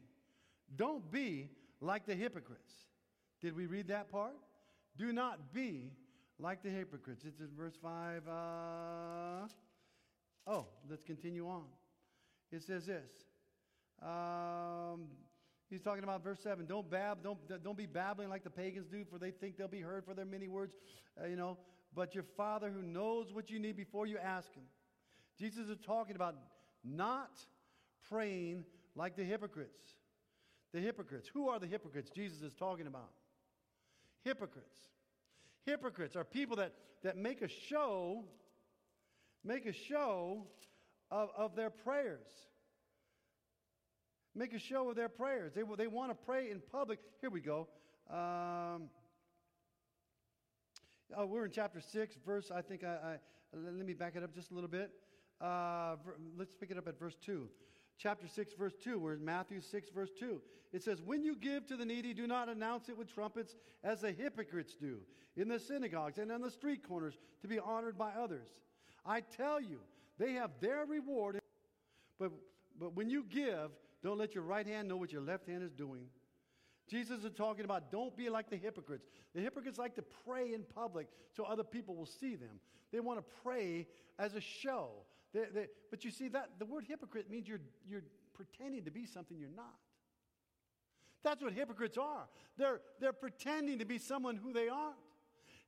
[0.76, 2.74] don't be like the hypocrites.
[3.42, 4.36] Did we read that part?
[4.98, 5.92] Do not be
[6.40, 7.24] like the hypocrites.
[7.26, 8.28] It's in verse 5.
[8.28, 9.48] Uh,
[10.48, 11.66] oh, let's continue on.
[12.52, 13.12] It says this.
[14.02, 15.08] Um,
[15.70, 16.66] he's talking about verse 7.
[16.66, 19.82] Don't bab, don't, don't be babbling like the pagans do, for they think they'll be
[19.82, 20.74] heard for their many words,
[21.22, 21.58] uh, you know.
[21.94, 24.64] But your Father who knows what you need before you ask Him.
[25.40, 26.36] Jesus is talking about
[26.84, 27.40] not
[28.10, 29.82] praying like the hypocrites.
[30.74, 31.30] The hypocrites.
[31.34, 33.12] Who are the hypocrites Jesus is talking about?
[34.24, 34.78] Hypocrites.
[35.66, 38.26] Hypocrites are people that, that make a show,
[39.44, 40.46] make a show
[41.12, 42.28] of, of their prayers.
[44.36, 45.54] Make a show of their prayers.
[45.54, 47.00] They, they want to pray in public.
[47.22, 47.68] Here we go.
[48.10, 48.90] Um,
[51.16, 53.18] oh, we're in chapter 6, verse, I think I, I,
[53.54, 54.92] let me back it up just a little bit.
[55.42, 55.96] Uh,
[56.38, 57.48] let's pick it up at verse 2
[57.98, 60.42] chapter 6, verse 2, where Matthew 6, verse 2.
[60.74, 64.02] It says, When you give to the needy, do not announce it with trumpets as
[64.02, 65.00] the hypocrites do
[65.38, 68.48] in the synagogues and on the street corners to be honored by others.
[69.06, 69.80] I tell you,
[70.18, 71.40] they have their reward.
[72.20, 72.32] But,
[72.80, 73.72] but when you give,
[74.06, 76.06] don't let your right hand know what your left hand is doing.
[76.88, 79.08] Jesus is talking about don't be like the hypocrites.
[79.34, 82.60] The hypocrites like to pray in public so other people will see them.
[82.92, 83.88] They want to pray
[84.20, 84.90] as a show.
[85.34, 88.04] They, they, but you see, that the word hypocrite means you're, you're
[88.36, 89.74] pretending to be something you're not.
[91.24, 92.28] That's what hypocrites are.
[92.58, 94.98] They're, they're pretending to be someone who they aren't.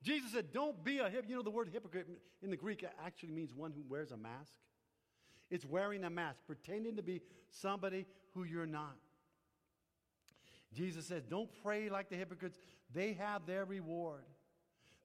[0.04, 1.30] Jesus said, Don't be a hypocrite.
[1.30, 2.08] You know, the word hypocrite
[2.43, 4.54] in the Greek actually means one who wears a mask.
[5.50, 8.06] It's wearing a mask, pretending to be somebody
[8.38, 8.95] who you're not.
[10.73, 12.60] Jesus says, Don't pray like the hypocrites.
[12.93, 14.23] They have their reward.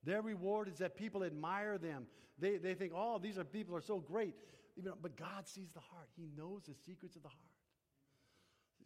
[0.05, 2.07] Their reward is that people admire them.
[2.39, 4.35] They, they think, oh, these are people are so great.
[4.77, 6.09] But God sees the heart.
[6.17, 7.39] He knows the secrets of the heart.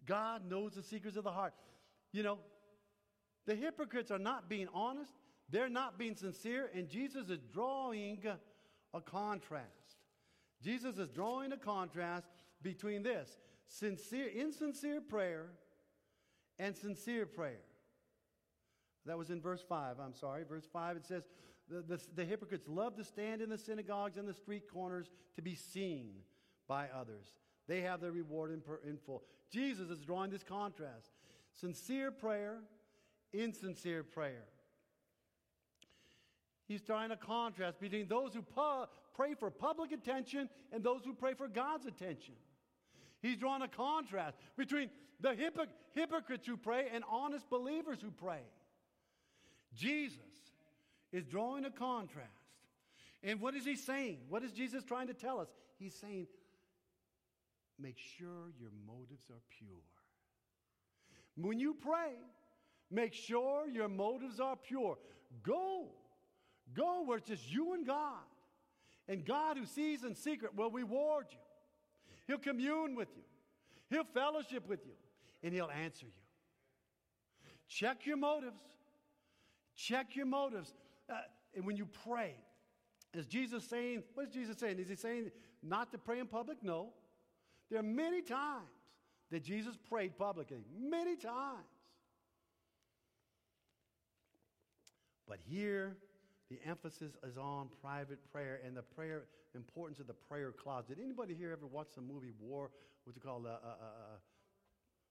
[0.05, 1.55] God knows the secrets of the heart.
[2.13, 2.39] You know,
[3.47, 5.13] the hypocrites are not being honest,
[5.49, 8.23] they're not being sincere, and Jesus is drawing
[8.93, 9.97] a contrast.
[10.63, 12.27] Jesus is drawing a contrast
[12.63, 15.47] between this sincere, insincere prayer
[16.59, 17.63] and sincere prayer.
[19.07, 19.99] That was in verse 5.
[20.01, 20.45] I'm sorry.
[20.45, 21.23] Verse 5, it says,
[21.69, 25.43] the, the, the, hypocrites love to stand in the synagogues and the street corners to
[25.43, 26.11] be seen
[26.69, 27.35] by others.
[27.67, 29.25] They have their reward in, in full.
[29.51, 31.11] Jesus is drawing this contrast
[31.53, 32.59] sincere prayer,
[33.33, 34.45] insincere prayer.
[36.69, 41.15] He's drawing a contrast between those who pu- pray for public attention and those who
[41.15, 42.35] pray for God's attention.
[43.23, 48.43] He's drawn a contrast between the hypoc- hypocrites who pray and honest believers who pray.
[49.75, 50.19] Jesus
[51.13, 52.31] is drawing a contrast.
[53.23, 54.19] And what is he saying?
[54.29, 55.49] What is Jesus trying to tell us?
[55.79, 56.27] He's saying,
[57.79, 59.83] make sure your motives are pure.
[61.37, 62.13] When you pray,
[62.91, 64.97] make sure your motives are pure.
[65.43, 65.89] Go.
[66.75, 68.23] Go where it's just you and God.
[69.09, 71.39] And God, who sees in secret, will reward you.
[72.27, 73.23] He'll commune with you,
[73.91, 74.93] He'll fellowship with you,
[75.43, 76.13] and He'll answer you.
[77.69, 78.61] Check your motives.
[79.75, 80.73] Check your motives.
[81.11, 81.15] Uh,
[81.55, 82.35] and when you pray,
[83.13, 84.79] is Jesus saying, what is Jesus saying?
[84.79, 85.31] Is he saying
[85.63, 86.63] not to pray in public?
[86.63, 86.91] No.
[87.71, 88.69] There are many times
[89.31, 90.65] that Jesus prayed publicly.
[90.79, 91.65] Many times.
[95.29, 95.97] But here,
[96.51, 100.97] the emphasis is on private prayer and the prayer importance of the prayer closet.
[100.97, 102.71] Did Anybody here ever watch the movie War?
[103.05, 103.47] What's it called?
[103.47, 104.19] Uh, uh, uh, uh,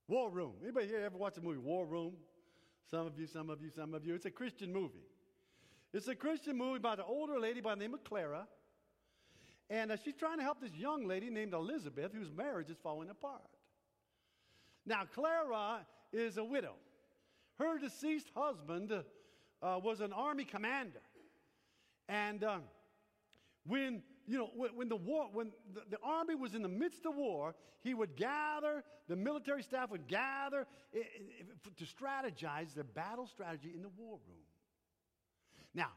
[0.08, 0.54] War Room.
[0.62, 2.14] Anybody here ever watch the movie War Room?
[2.90, 4.14] Some of you, some of you, some of you.
[4.14, 5.08] It's a Christian movie.
[5.94, 8.48] It's a Christian movie by the older lady by the name of Clara.
[9.70, 13.10] And uh, she's trying to help this young lady named Elizabeth, whose marriage is falling
[13.10, 13.42] apart.
[14.86, 16.76] Now, Clara is a widow.
[17.58, 21.02] Her deceased husband uh, was an army commander.
[22.08, 22.60] And uh,
[23.66, 27.06] when you know, when, when, the war, when the, the, army was in the midst
[27.06, 31.08] of war, he would gather, the military staff would gather it,
[31.40, 34.46] it, to strategize their battle strategy in the war room.
[35.74, 35.92] Now,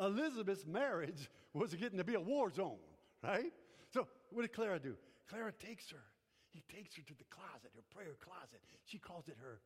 [0.00, 2.78] Elizabeth's marriage was getting to be a war zone,
[3.22, 3.52] right?
[3.90, 4.96] So what did Clara do?
[5.28, 6.02] Clara takes her.
[6.50, 8.60] He takes her to the closet, her prayer closet.
[8.84, 9.60] She calls it her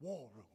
[0.00, 0.46] war room.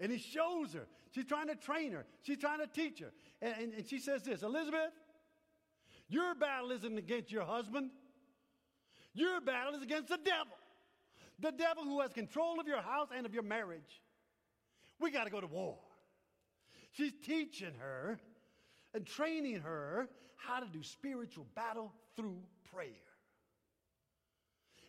[0.00, 0.86] And he shows her.
[1.10, 2.06] She's trying to train her.
[2.22, 3.12] She's trying to teach her.
[3.40, 4.92] And, and, and she says this Elizabeth,
[6.08, 7.90] your battle isn't against your husband.
[9.14, 10.56] Your battle is against the devil.
[11.38, 14.02] The devil who has control of your house and of your marriage.
[15.00, 15.78] We got to go to war.
[16.92, 18.18] She's teaching her
[18.94, 22.38] and training her how to do spiritual battle through
[22.72, 23.11] prayer.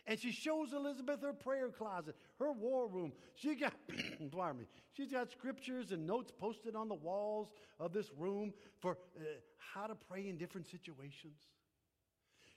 [0.06, 3.12] And she shows Elizabeth her prayer closet, her war room.
[3.34, 3.72] She got,
[4.32, 7.48] pardon me, she's got scriptures and notes posted on the walls
[7.80, 9.22] of this room for uh,
[9.56, 11.38] how to pray in different situations.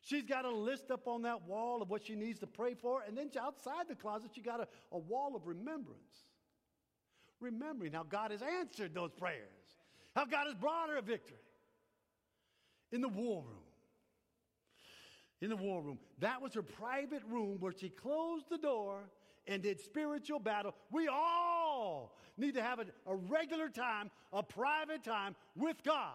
[0.01, 3.01] She's got a list up on that wall of what she needs to pray for.
[3.07, 6.25] And then outside the closet, she got a, a wall of remembrance.
[7.39, 9.75] Remembering how God has answered those prayers,
[10.15, 11.37] how God has brought her a victory
[12.91, 13.66] in the war room
[15.41, 15.99] in the war room.
[16.19, 19.09] That was her private room where she closed the door
[19.47, 20.73] and did spiritual battle.
[20.91, 26.13] We all need to have a, a regular time, a private time with God.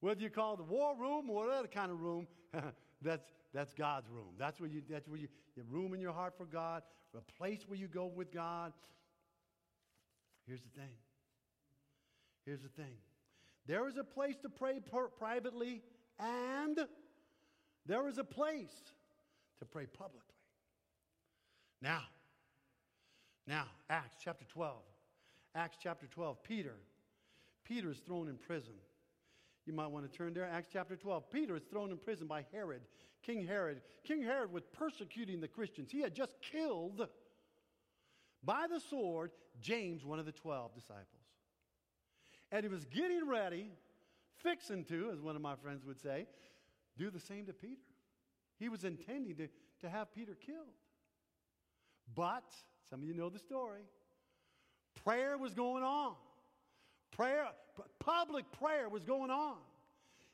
[0.00, 2.26] Whether you call it the war room or whatever kind of room,
[3.02, 4.34] that's, that's God's room.
[4.38, 6.82] That's where you, that's where you, you room in your heart for God,
[7.16, 8.72] a place where you go with God.
[10.46, 10.94] Here's the thing.
[12.46, 12.96] Here's the thing.
[13.66, 15.82] There is a place to pray per- privately
[16.20, 16.78] and
[17.86, 18.72] there is a place
[19.58, 20.20] to pray publicly.
[21.82, 22.02] Now,
[23.46, 24.76] now, Acts chapter 12.
[25.54, 26.42] Acts chapter 12.
[26.42, 26.74] Peter.
[27.64, 28.74] Peter is thrown in prison.
[29.66, 30.48] You might want to turn there.
[30.50, 31.30] Acts chapter 12.
[31.30, 32.82] Peter is thrown in prison by Herod,
[33.22, 33.80] King Herod.
[34.04, 35.90] King Herod was persecuting the Christians.
[35.90, 37.08] He had just killed
[38.42, 41.06] by the sword James, one of the 12 disciples.
[42.52, 43.70] And he was getting ready
[44.42, 46.26] fixing to, as one of my friends would say,
[46.98, 47.80] do the same to Peter.
[48.58, 49.48] He was intending to,
[49.80, 50.76] to have Peter killed.
[52.14, 52.44] But,
[52.88, 53.82] some of you know the story,
[55.04, 56.14] prayer was going on.
[57.12, 57.46] Prayer,
[57.98, 59.56] public prayer was going on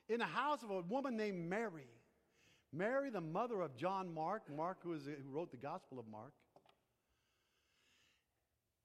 [0.09, 1.88] in the house of a woman named Mary.
[2.72, 6.07] Mary, the mother of John Mark, Mark who, is, uh, who wrote the Gospel of
[6.09, 6.32] Mark.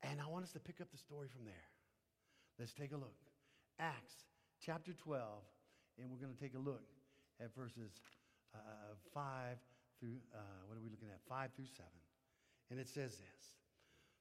[0.03, 1.53] And I want us to pick up the story from there.
[2.59, 3.15] Let's take a look.
[3.80, 4.15] Acts
[4.64, 5.24] chapter 12,
[5.97, 6.84] and we're going to take a look
[7.43, 7.91] at verses
[8.55, 8.59] uh,
[9.14, 9.57] 5
[9.99, 10.38] through, uh,
[10.68, 11.20] what are we looking at?
[11.28, 11.86] 5 through 7.
[12.70, 13.51] And it says this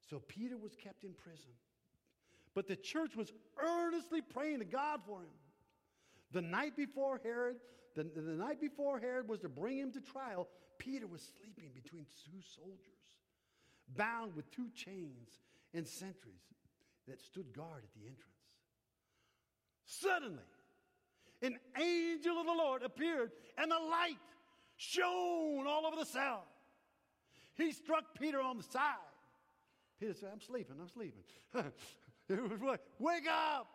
[0.08, 1.52] So Peter was kept in prison,
[2.54, 3.32] but the church was
[3.62, 5.36] earnestly praying to God for him.
[6.32, 7.56] The night before Herod,
[7.94, 12.06] the, the night before Herod was to bring him to trial, Peter was sleeping between
[12.24, 12.78] two soldiers,
[13.96, 15.28] bound with two chains
[15.74, 16.42] and sentries
[17.06, 18.29] that stood guard at the entrance.
[19.98, 20.44] Suddenly,
[21.42, 24.18] an angel of the Lord appeared, and the light
[24.76, 26.44] shone all over the cell.
[27.56, 28.94] He struck Peter on the side.
[29.98, 31.22] Peter said, I'm sleeping, I'm sleeping.
[32.28, 33.66] it was like, wake up!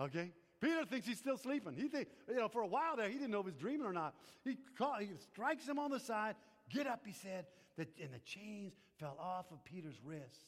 [0.00, 0.32] Okay?
[0.58, 1.74] Peter thinks he's still sleeping.
[1.74, 3.86] He think, you know, for a while there, he didn't know if he was dreaming
[3.86, 4.14] or not.
[4.42, 4.56] He,
[5.00, 6.34] he strikes him on the side.
[6.70, 7.44] Get up, he said.
[7.76, 10.44] The, and the chains fell off of Peter's wrists.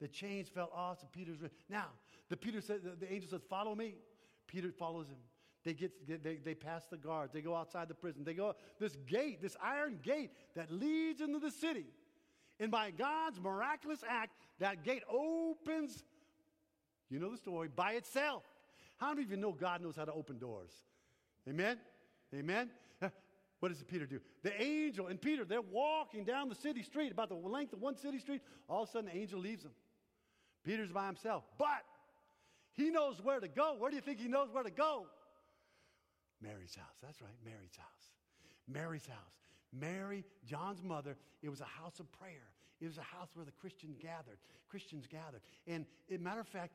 [0.00, 1.56] The chains fell off of Peter's wrists.
[1.70, 1.86] Now,
[2.28, 3.94] the Peter said, the, the angel says, follow me.
[4.48, 5.18] Peter follows him.
[5.64, 7.32] They, get, they, they pass the guards.
[7.32, 8.24] They go outside the prison.
[8.24, 11.86] They go this gate, this iron gate that leads into the city.
[12.58, 16.02] And by God's miraculous act, that gate opens,
[17.10, 18.42] you know the story, by itself.
[18.96, 20.72] How many of you know God knows how to open doors?
[21.48, 21.78] Amen?
[22.34, 22.70] Amen?
[23.00, 23.10] Uh,
[23.60, 24.20] what does Peter do?
[24.42, 27.96] The angel and Peter, they're walking down the city street, about the length of one
[27.96, 28.42] city street.
[28.68, 29.72] All of a sudden, the angel leaves them.
[30.64, 31.44] Peter's by himself.
[31.58, 31.84] But
[32.78, 33.74] he knows where to go.
[33.76, 35.06] Where do you think he knows where to go?
[36.40, 36.96] Mary's house.
[37.02, 38.12] That's right, Mary's house.
[38.68, 39.36] Mary's house.
[39.72, 42.48] Mary, John's mother, it was a house of prayer.
[42.80, 44.38] It was a house where the Christian gathered,
[44.70, 45.40] Christians gathered.
[45.66, 46.72] And as matter of fact,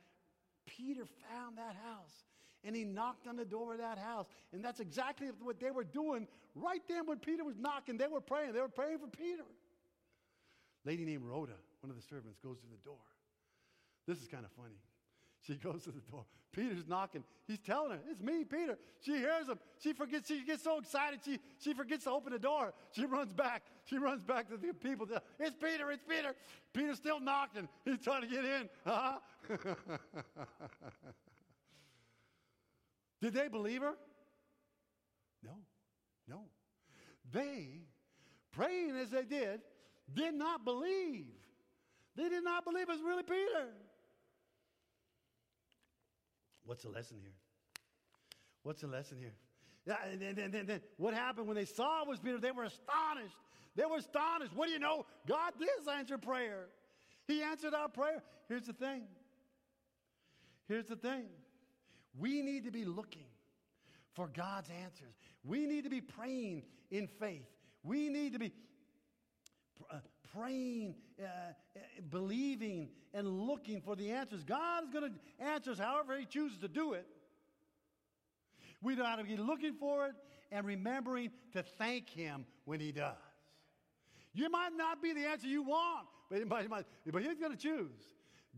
[0.66, 2.24] Peter found that house
[2.62, 4.26] and he knocked on the door of that house.
[4.52, 7.96] And that's exactly what they were doing right then when Peter was knocking.
[7.96, 8.52] They were praying.
[8.52, 9.44] They were praying for Peter.
[10.84, 13.00] Lady named Rhoda, one of the servants, goes to the door.
[14.06, 14.76] This is kind of funny.
[15.46, 16.24] She goes to the door.
[16.52, 17.24] Peter's knocking.
[17.46, 18.78] He's telling her, It's me, Peter.
[19.00, 19.58] She hears him.
[19.78, 22.72] She forgets, she gets so excited, she, she forgets to open the door.
[22.92, 23.64] She runs back.
[23.84, 25.06] She runs back to the people.
[25.38, 26.34] It's Peter, it's Peter.
[26.72, 27.68] Peter's still knocking.
[27.84, 28.68] He's trying to get in.
[28.86, 29.18] Uh-huh.
[33.20, 33.94] Did they believe her?
[35.42, 35.52] No,
[36.28, 36.40] no.
[37.32, 37.80] They,
[38.52, 39.60] praying as they did,
[40.12, 41.26] did not believe.
[42.16, 43.68] They did not believe it was really Peter.
[46.64, 47.34] What's the lesson here?
[48.62, 49.34] What's the lesson here?
[49.86, 52.38] Yeah, and then, then, then, then what happened when they saw it was Peter?
[52.38, 53.36] They were astonished.
[53.76, 54.54] They were astonished.
[54.54, 55.04] What do you know?
[55.26, 56.68] God did answer prayer.
[57.26, 58.22] He answered our prayer.
[58.48, 59.02] Here's the thing.
[60.68, 61.24] Here's the thing.
[62.18, 63.26] We need to be looking
[64.14, 65.14] for God's answers.
[65.44, 67.46] We need to be praying in faith.
[67.82, 68.52] We need to be
[69.90, 69.98] uh,
[70.36, 71.80] praying, uh, uh,
[72.10, 74.42] believing, and looking for the answers.
[74.44, 77.06] God is going to answer us however He chooses to do it.
[78.82, 80.14] We got to be looking for it
[80.50, 83.16] and remembering to thank Him when He does.
[84.32, 88.02] You might not be the answer you want, but, might, but He's going to choose.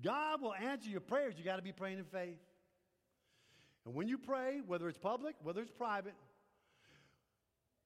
[0.02, 1.34] God will answer your prayers.
[1.38, 2.38] You got to be praying in faith.
[3.84, 6.14] And when you pray, whether it's public, whether it's private,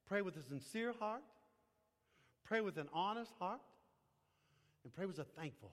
[0.06, 1.22] pray with a sincere heart,
[2.44, 3.60] pray with an honest heart,
[4.84, 5.72] and pray with a thankful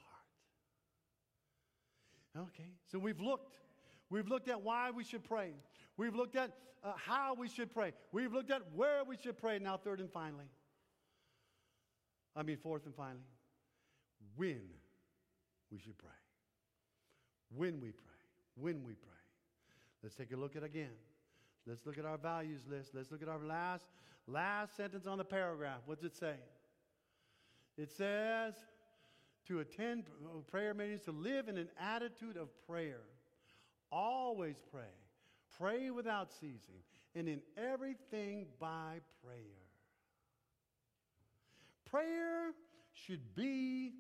[2.35, 2.49] heart.
[2.49, 3.55] Okay, so we've looked.
[4.09, 5.51] We've looked at why we should pray.
[5.97, 6.51] We've looked at
[6.83, 7.93] uh, how we should pray.
[8.11, 9.59] We've looked at where we should pray.
[9.59, 10.45] Now, third and finally,
[12.35, 13.25] I mean, fourth and finally,
[14.35, 14.61] when
[15.71, 16.09] we should pray.
[17.55, 18.05] When we pray.
[18.55, 19.11] When we pray.
[20.03, 20.91] Let's take a look at again.
[21.65, 22.91] Let's look at our values list.
[22.93, 23.85] Let's look at our last
[24.27, 25.79] last sentence on the paragraph.
[25.85, 26.35] What's it say?
[27.77, 28.53] It says
[29.47, 30.03] to attend
[30.47, 33.01] prayer meetings, to live in an attitude of prayer.
[33.91, 34.83] Always pray.
[35.57, 36.83] Pray without ceasing.
[37.15, 39.63] And in everything by prayer.
[41.85, 42.53] Prayer
[42.93, 43.93] should be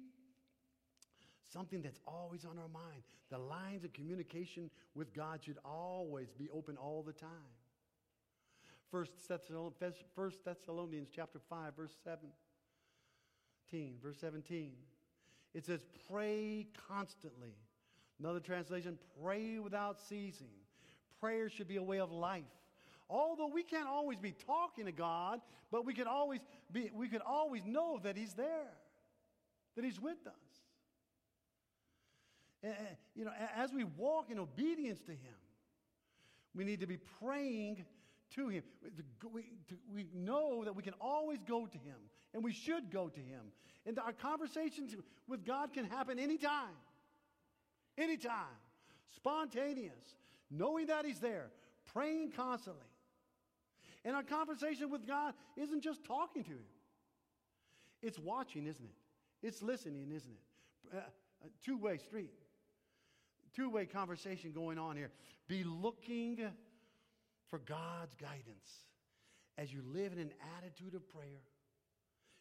[1.51, 3.01] something that's always on our mind.
[3.29, 7.29] The lines of communication with God should always be open all the time.
[8.91, 13.95] First Thessalonians chapter 5, verse 17.
[14.01, 14.73] Verse 17.
[15.57, 17.55] It says, pray constantly.
[18.19, 20.51] Another translation, pray without ceasing.
[21.19, 22.43] Prayer should be a way of life.
[23.09, 25.41] Although we can't always be talking to God,
[25.71, 26.41] but we can always
[26.71, 28.69] be, we can always know that He's there,
[29.75, 30.61] that He's with us
[32.61, 32.75] And,
[33.15, 35.39] you know, as we walk in obedience to Him,
[36.53, 37.83] we need to be praying
[38.35, 38.63] to Him.
[39.93, 41.95] We, know that we can always go to Him,
[42.33, 43.51] and we should go to Him.
[43.85, 44.95] And our conversations
[45.27, 46.75] with God can happen anytime.
[47.97, 48.57] anytime,
[49.15, 50.15] spontaneous,
[50.49, 51.49] knowing that He's there,
[51.93, 52.83] praying constantly.
[54.05, 56.65] And our conversation with God isn't just talking to Him,
[58.01, 59.45] it's watching, isn't it?
[59.47, 60.97] It's listening, isn't it?
[60.97, 60.99] Uh,
[61.45, 62.31] a two way street,
[63.55, 65.11] two way conversation going on here.
[65.47, 66.39] Be looking
[67.49, 68.69] for God's guidance
[69.57, 71.43] as you live in an attitude of prayer.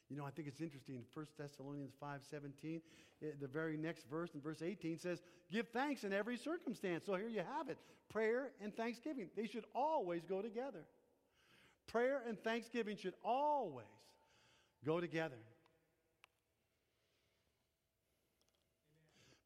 [0.08, 1.04] You know, I think it's interesting.
[1.14, 2.82] 1 Thessalonians 5:17,
[3.22, 7.16] eh, the very next verse in verse 18 says, "Give thanks in every circumstance." So
[7.16, 7.78] here you have it.
[8.08, 10.86] Prayer and thanksgiving, they should always go together.
[11.86, 13.86] Prayer and thanksgiving should always
[14.84, 15.38] go together.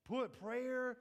[0.05, 0.99] Put prayer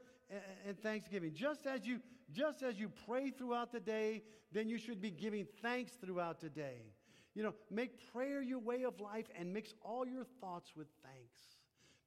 [0.65, 1.33] and thanksgiving.
[1.33, 2.01] Just as you
[2.31, 6.49] just as you pray throughout the day, then you should be giving thanks throughout the
[6.49, 6.81] day.
[7.35, 11.39] You know, make prayer your way of life and mix all your thoughts with thanks.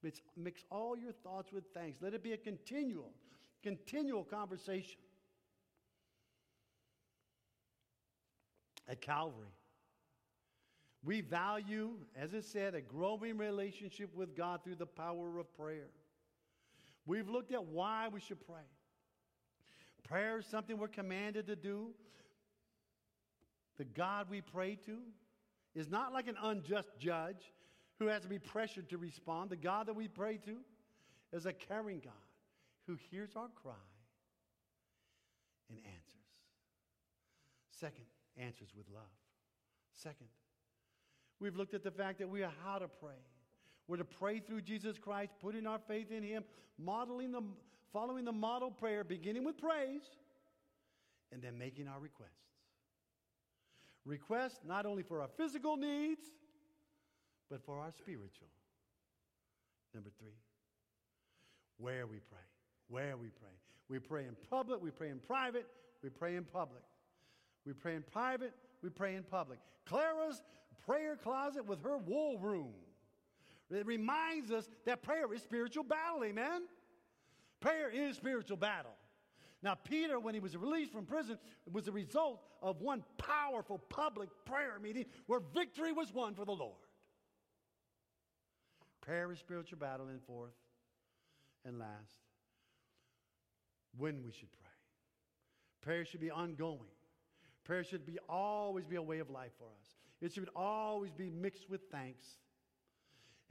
[0.02, 1.98] Mix, mix all your thoughts with thanks.
[2.02, 3.12] Let it be a continual,
[3.62, 4.98] continual conversation.
[8.88, 9.46] At Calvary,
[11.04, 15.88] we value, as it said, a growing relationship with God through the power of prayer.
[17.06, 18.62] We've looked at why we should pray.
[20.08, 21.90] Prayer is something we're commanded to do.
[23.78, 24.98] The God we pray to
[25.74, 27.52] is not like an unjust judge
[27.98, 29.50] who has to be pressured to respond.
[29.50, 30.56] The God that we pray to
[31.32, 32.12] is a caring God
[32.86, 33.74] who hears our cry
[35.70, 36.12] and answers.
[37.70, 38.04] Second,
[38.36, 39.02] answers with love.
[39.92, 40.28] Second,
[41.40, 43.10] we've looked at the fact that we are how to pray.
[43.88, 46.44] We're to pray through Jesus Christ, putting our faith in Him,
[46.78, 47.42] modeling the,
[47.92, 50.02] following the model prayer, beginning with praise,
[51.30, 52.30] and then making our requests.
[54.04, 56.22] Requests not only for our physical needs,
[57.50, 58.48] but for our spiritual.
[59.94, 60.34] Number three,
[61.76, 62.38] where we pray.
[62.88, 63.50] Where we pray.
[63.88, 65.66] We pray in public, we pray in private,
[66.02, 66.82] we pray in public.
[67.66, 69.58] We pray in private, we pray in public.
[69.86, 70.42] Clara's
[70.86, 72.72] prayer closet with her war room.
[73.70, 76.62] It reminds us that prayer is spiritual battle, amen?
[77.62, 78.92] Prayer is spiritual battle.
[79.62, 81.38] Now, Peter, when he was released from prison,
[81.72, 86.52] was the result of one powerful public prayer meeting where victory was won for the
[86.52, 86.74] Lord.
[89.00, 90.52] Prayer is spiritual battle, and fourth
[91.64, 92.18] and last,
[93.96, 94.70] when we should pray.
[95.80, 96.90] Prayer should be ongoing.
[97.64, 99.86] Prayer should be always be a way of life for us.
[100.20, 102.26] It should always be mixed with thanks.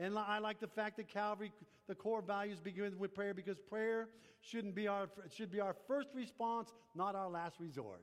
[0.02, 1.52] And I like the fact that Calvary,
[1.88, 4.10] the core values begin with prayer because prayer
[4.42, 8.02] shouldn't be our, should be our first response, not our last resort.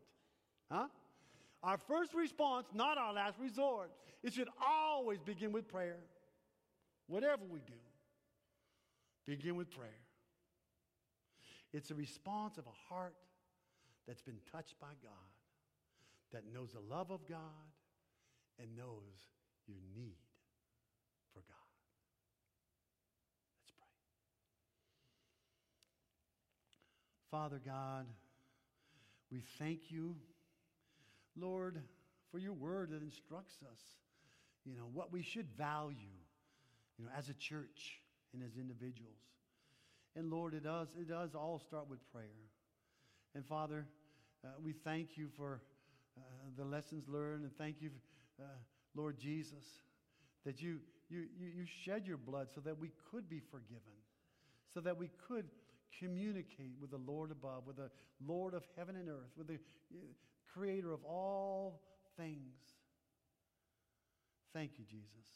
[0.71, 0.87] Huh?
[1.65, 3.91] Our first response, not our last resort.
[4.23, 5.99] It should always begin with prayer.
[7.09, 7.75] Whatever we do,
[9.27, 9.91] begin with prayer.
[11.73, 13.17] It's a response of a heart
[14.07, 15.33] that's been touched by God,
[16.33, 17.41] that knows the love of God
[18.61, 19.27] and knows
[19.67, 20.17] your need
[21.33, 21.57] for God.
[23.61, 23.89] Let's pray.
[27.31, 28.07] Father God,
[29.31, 30.17] we thank you,
[31.37, 31.83] Lord,
[32.31, 33.81] for your word that instructs us,
[34.65, 35.97] you know, what we should value,
[36.99, 38.01] you know, as a church
[38.33, 39.19] and as individuals.
[40.17, 42.49] And Lord, it does, it does all start with prayer.
[43.35, 43.87] And Father,
[44.45, 45.61] uh, we thank you for
[46.17, 46.21] uh,
[46.57, 47.91] the lessons learned, and thank you,
[48.41, 48.45] uh,
[48.95, 49.65] Lord Jesus,
[50.47, 50.79] that you,
[51.11, 53.93] you, you, you shed your blood so that we could be forgiven,
[54.73, 55.45] so that we could
[55.99, 57.91] communicate with the Lord above, with the
[58.27, 59.99] Lord of heaven and earth, with the uh,
[60.53, 61.81] creator of all
[62.17, 62.57] things.
[64.53, 65.27] Thank you, Jesus.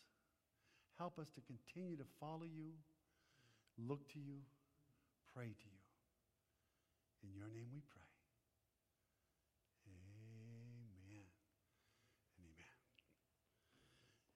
[0.98, 2.72] Help us to continue to follow you,
[3.78, 4.38] look to you,
[5.34, 5.82] pray to you.
[7.24, 8.02] In your name we pray.
[9.86, 11.30] Amen and amen.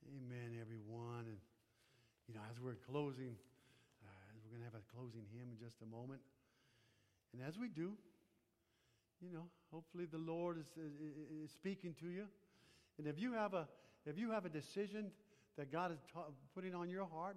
[0.07, 1.27] Amen, everyone.
[1.27, 1.39] And,
[2.29, 3.35] you know, as we're closing,
[4.47, 6.21] we're going to have a closing hymn in just a moment.
[7.33, 7.99] And as we do,
[9.21, 10.93] you know, hopefully the Lord is, is,
[11.45, 12.27] is speaking to you.
[12.99, 13.67] And if you have a
[14.07, 15.11] if you have a decision
[15.59, 17.35] that God is ta- putting on your heart,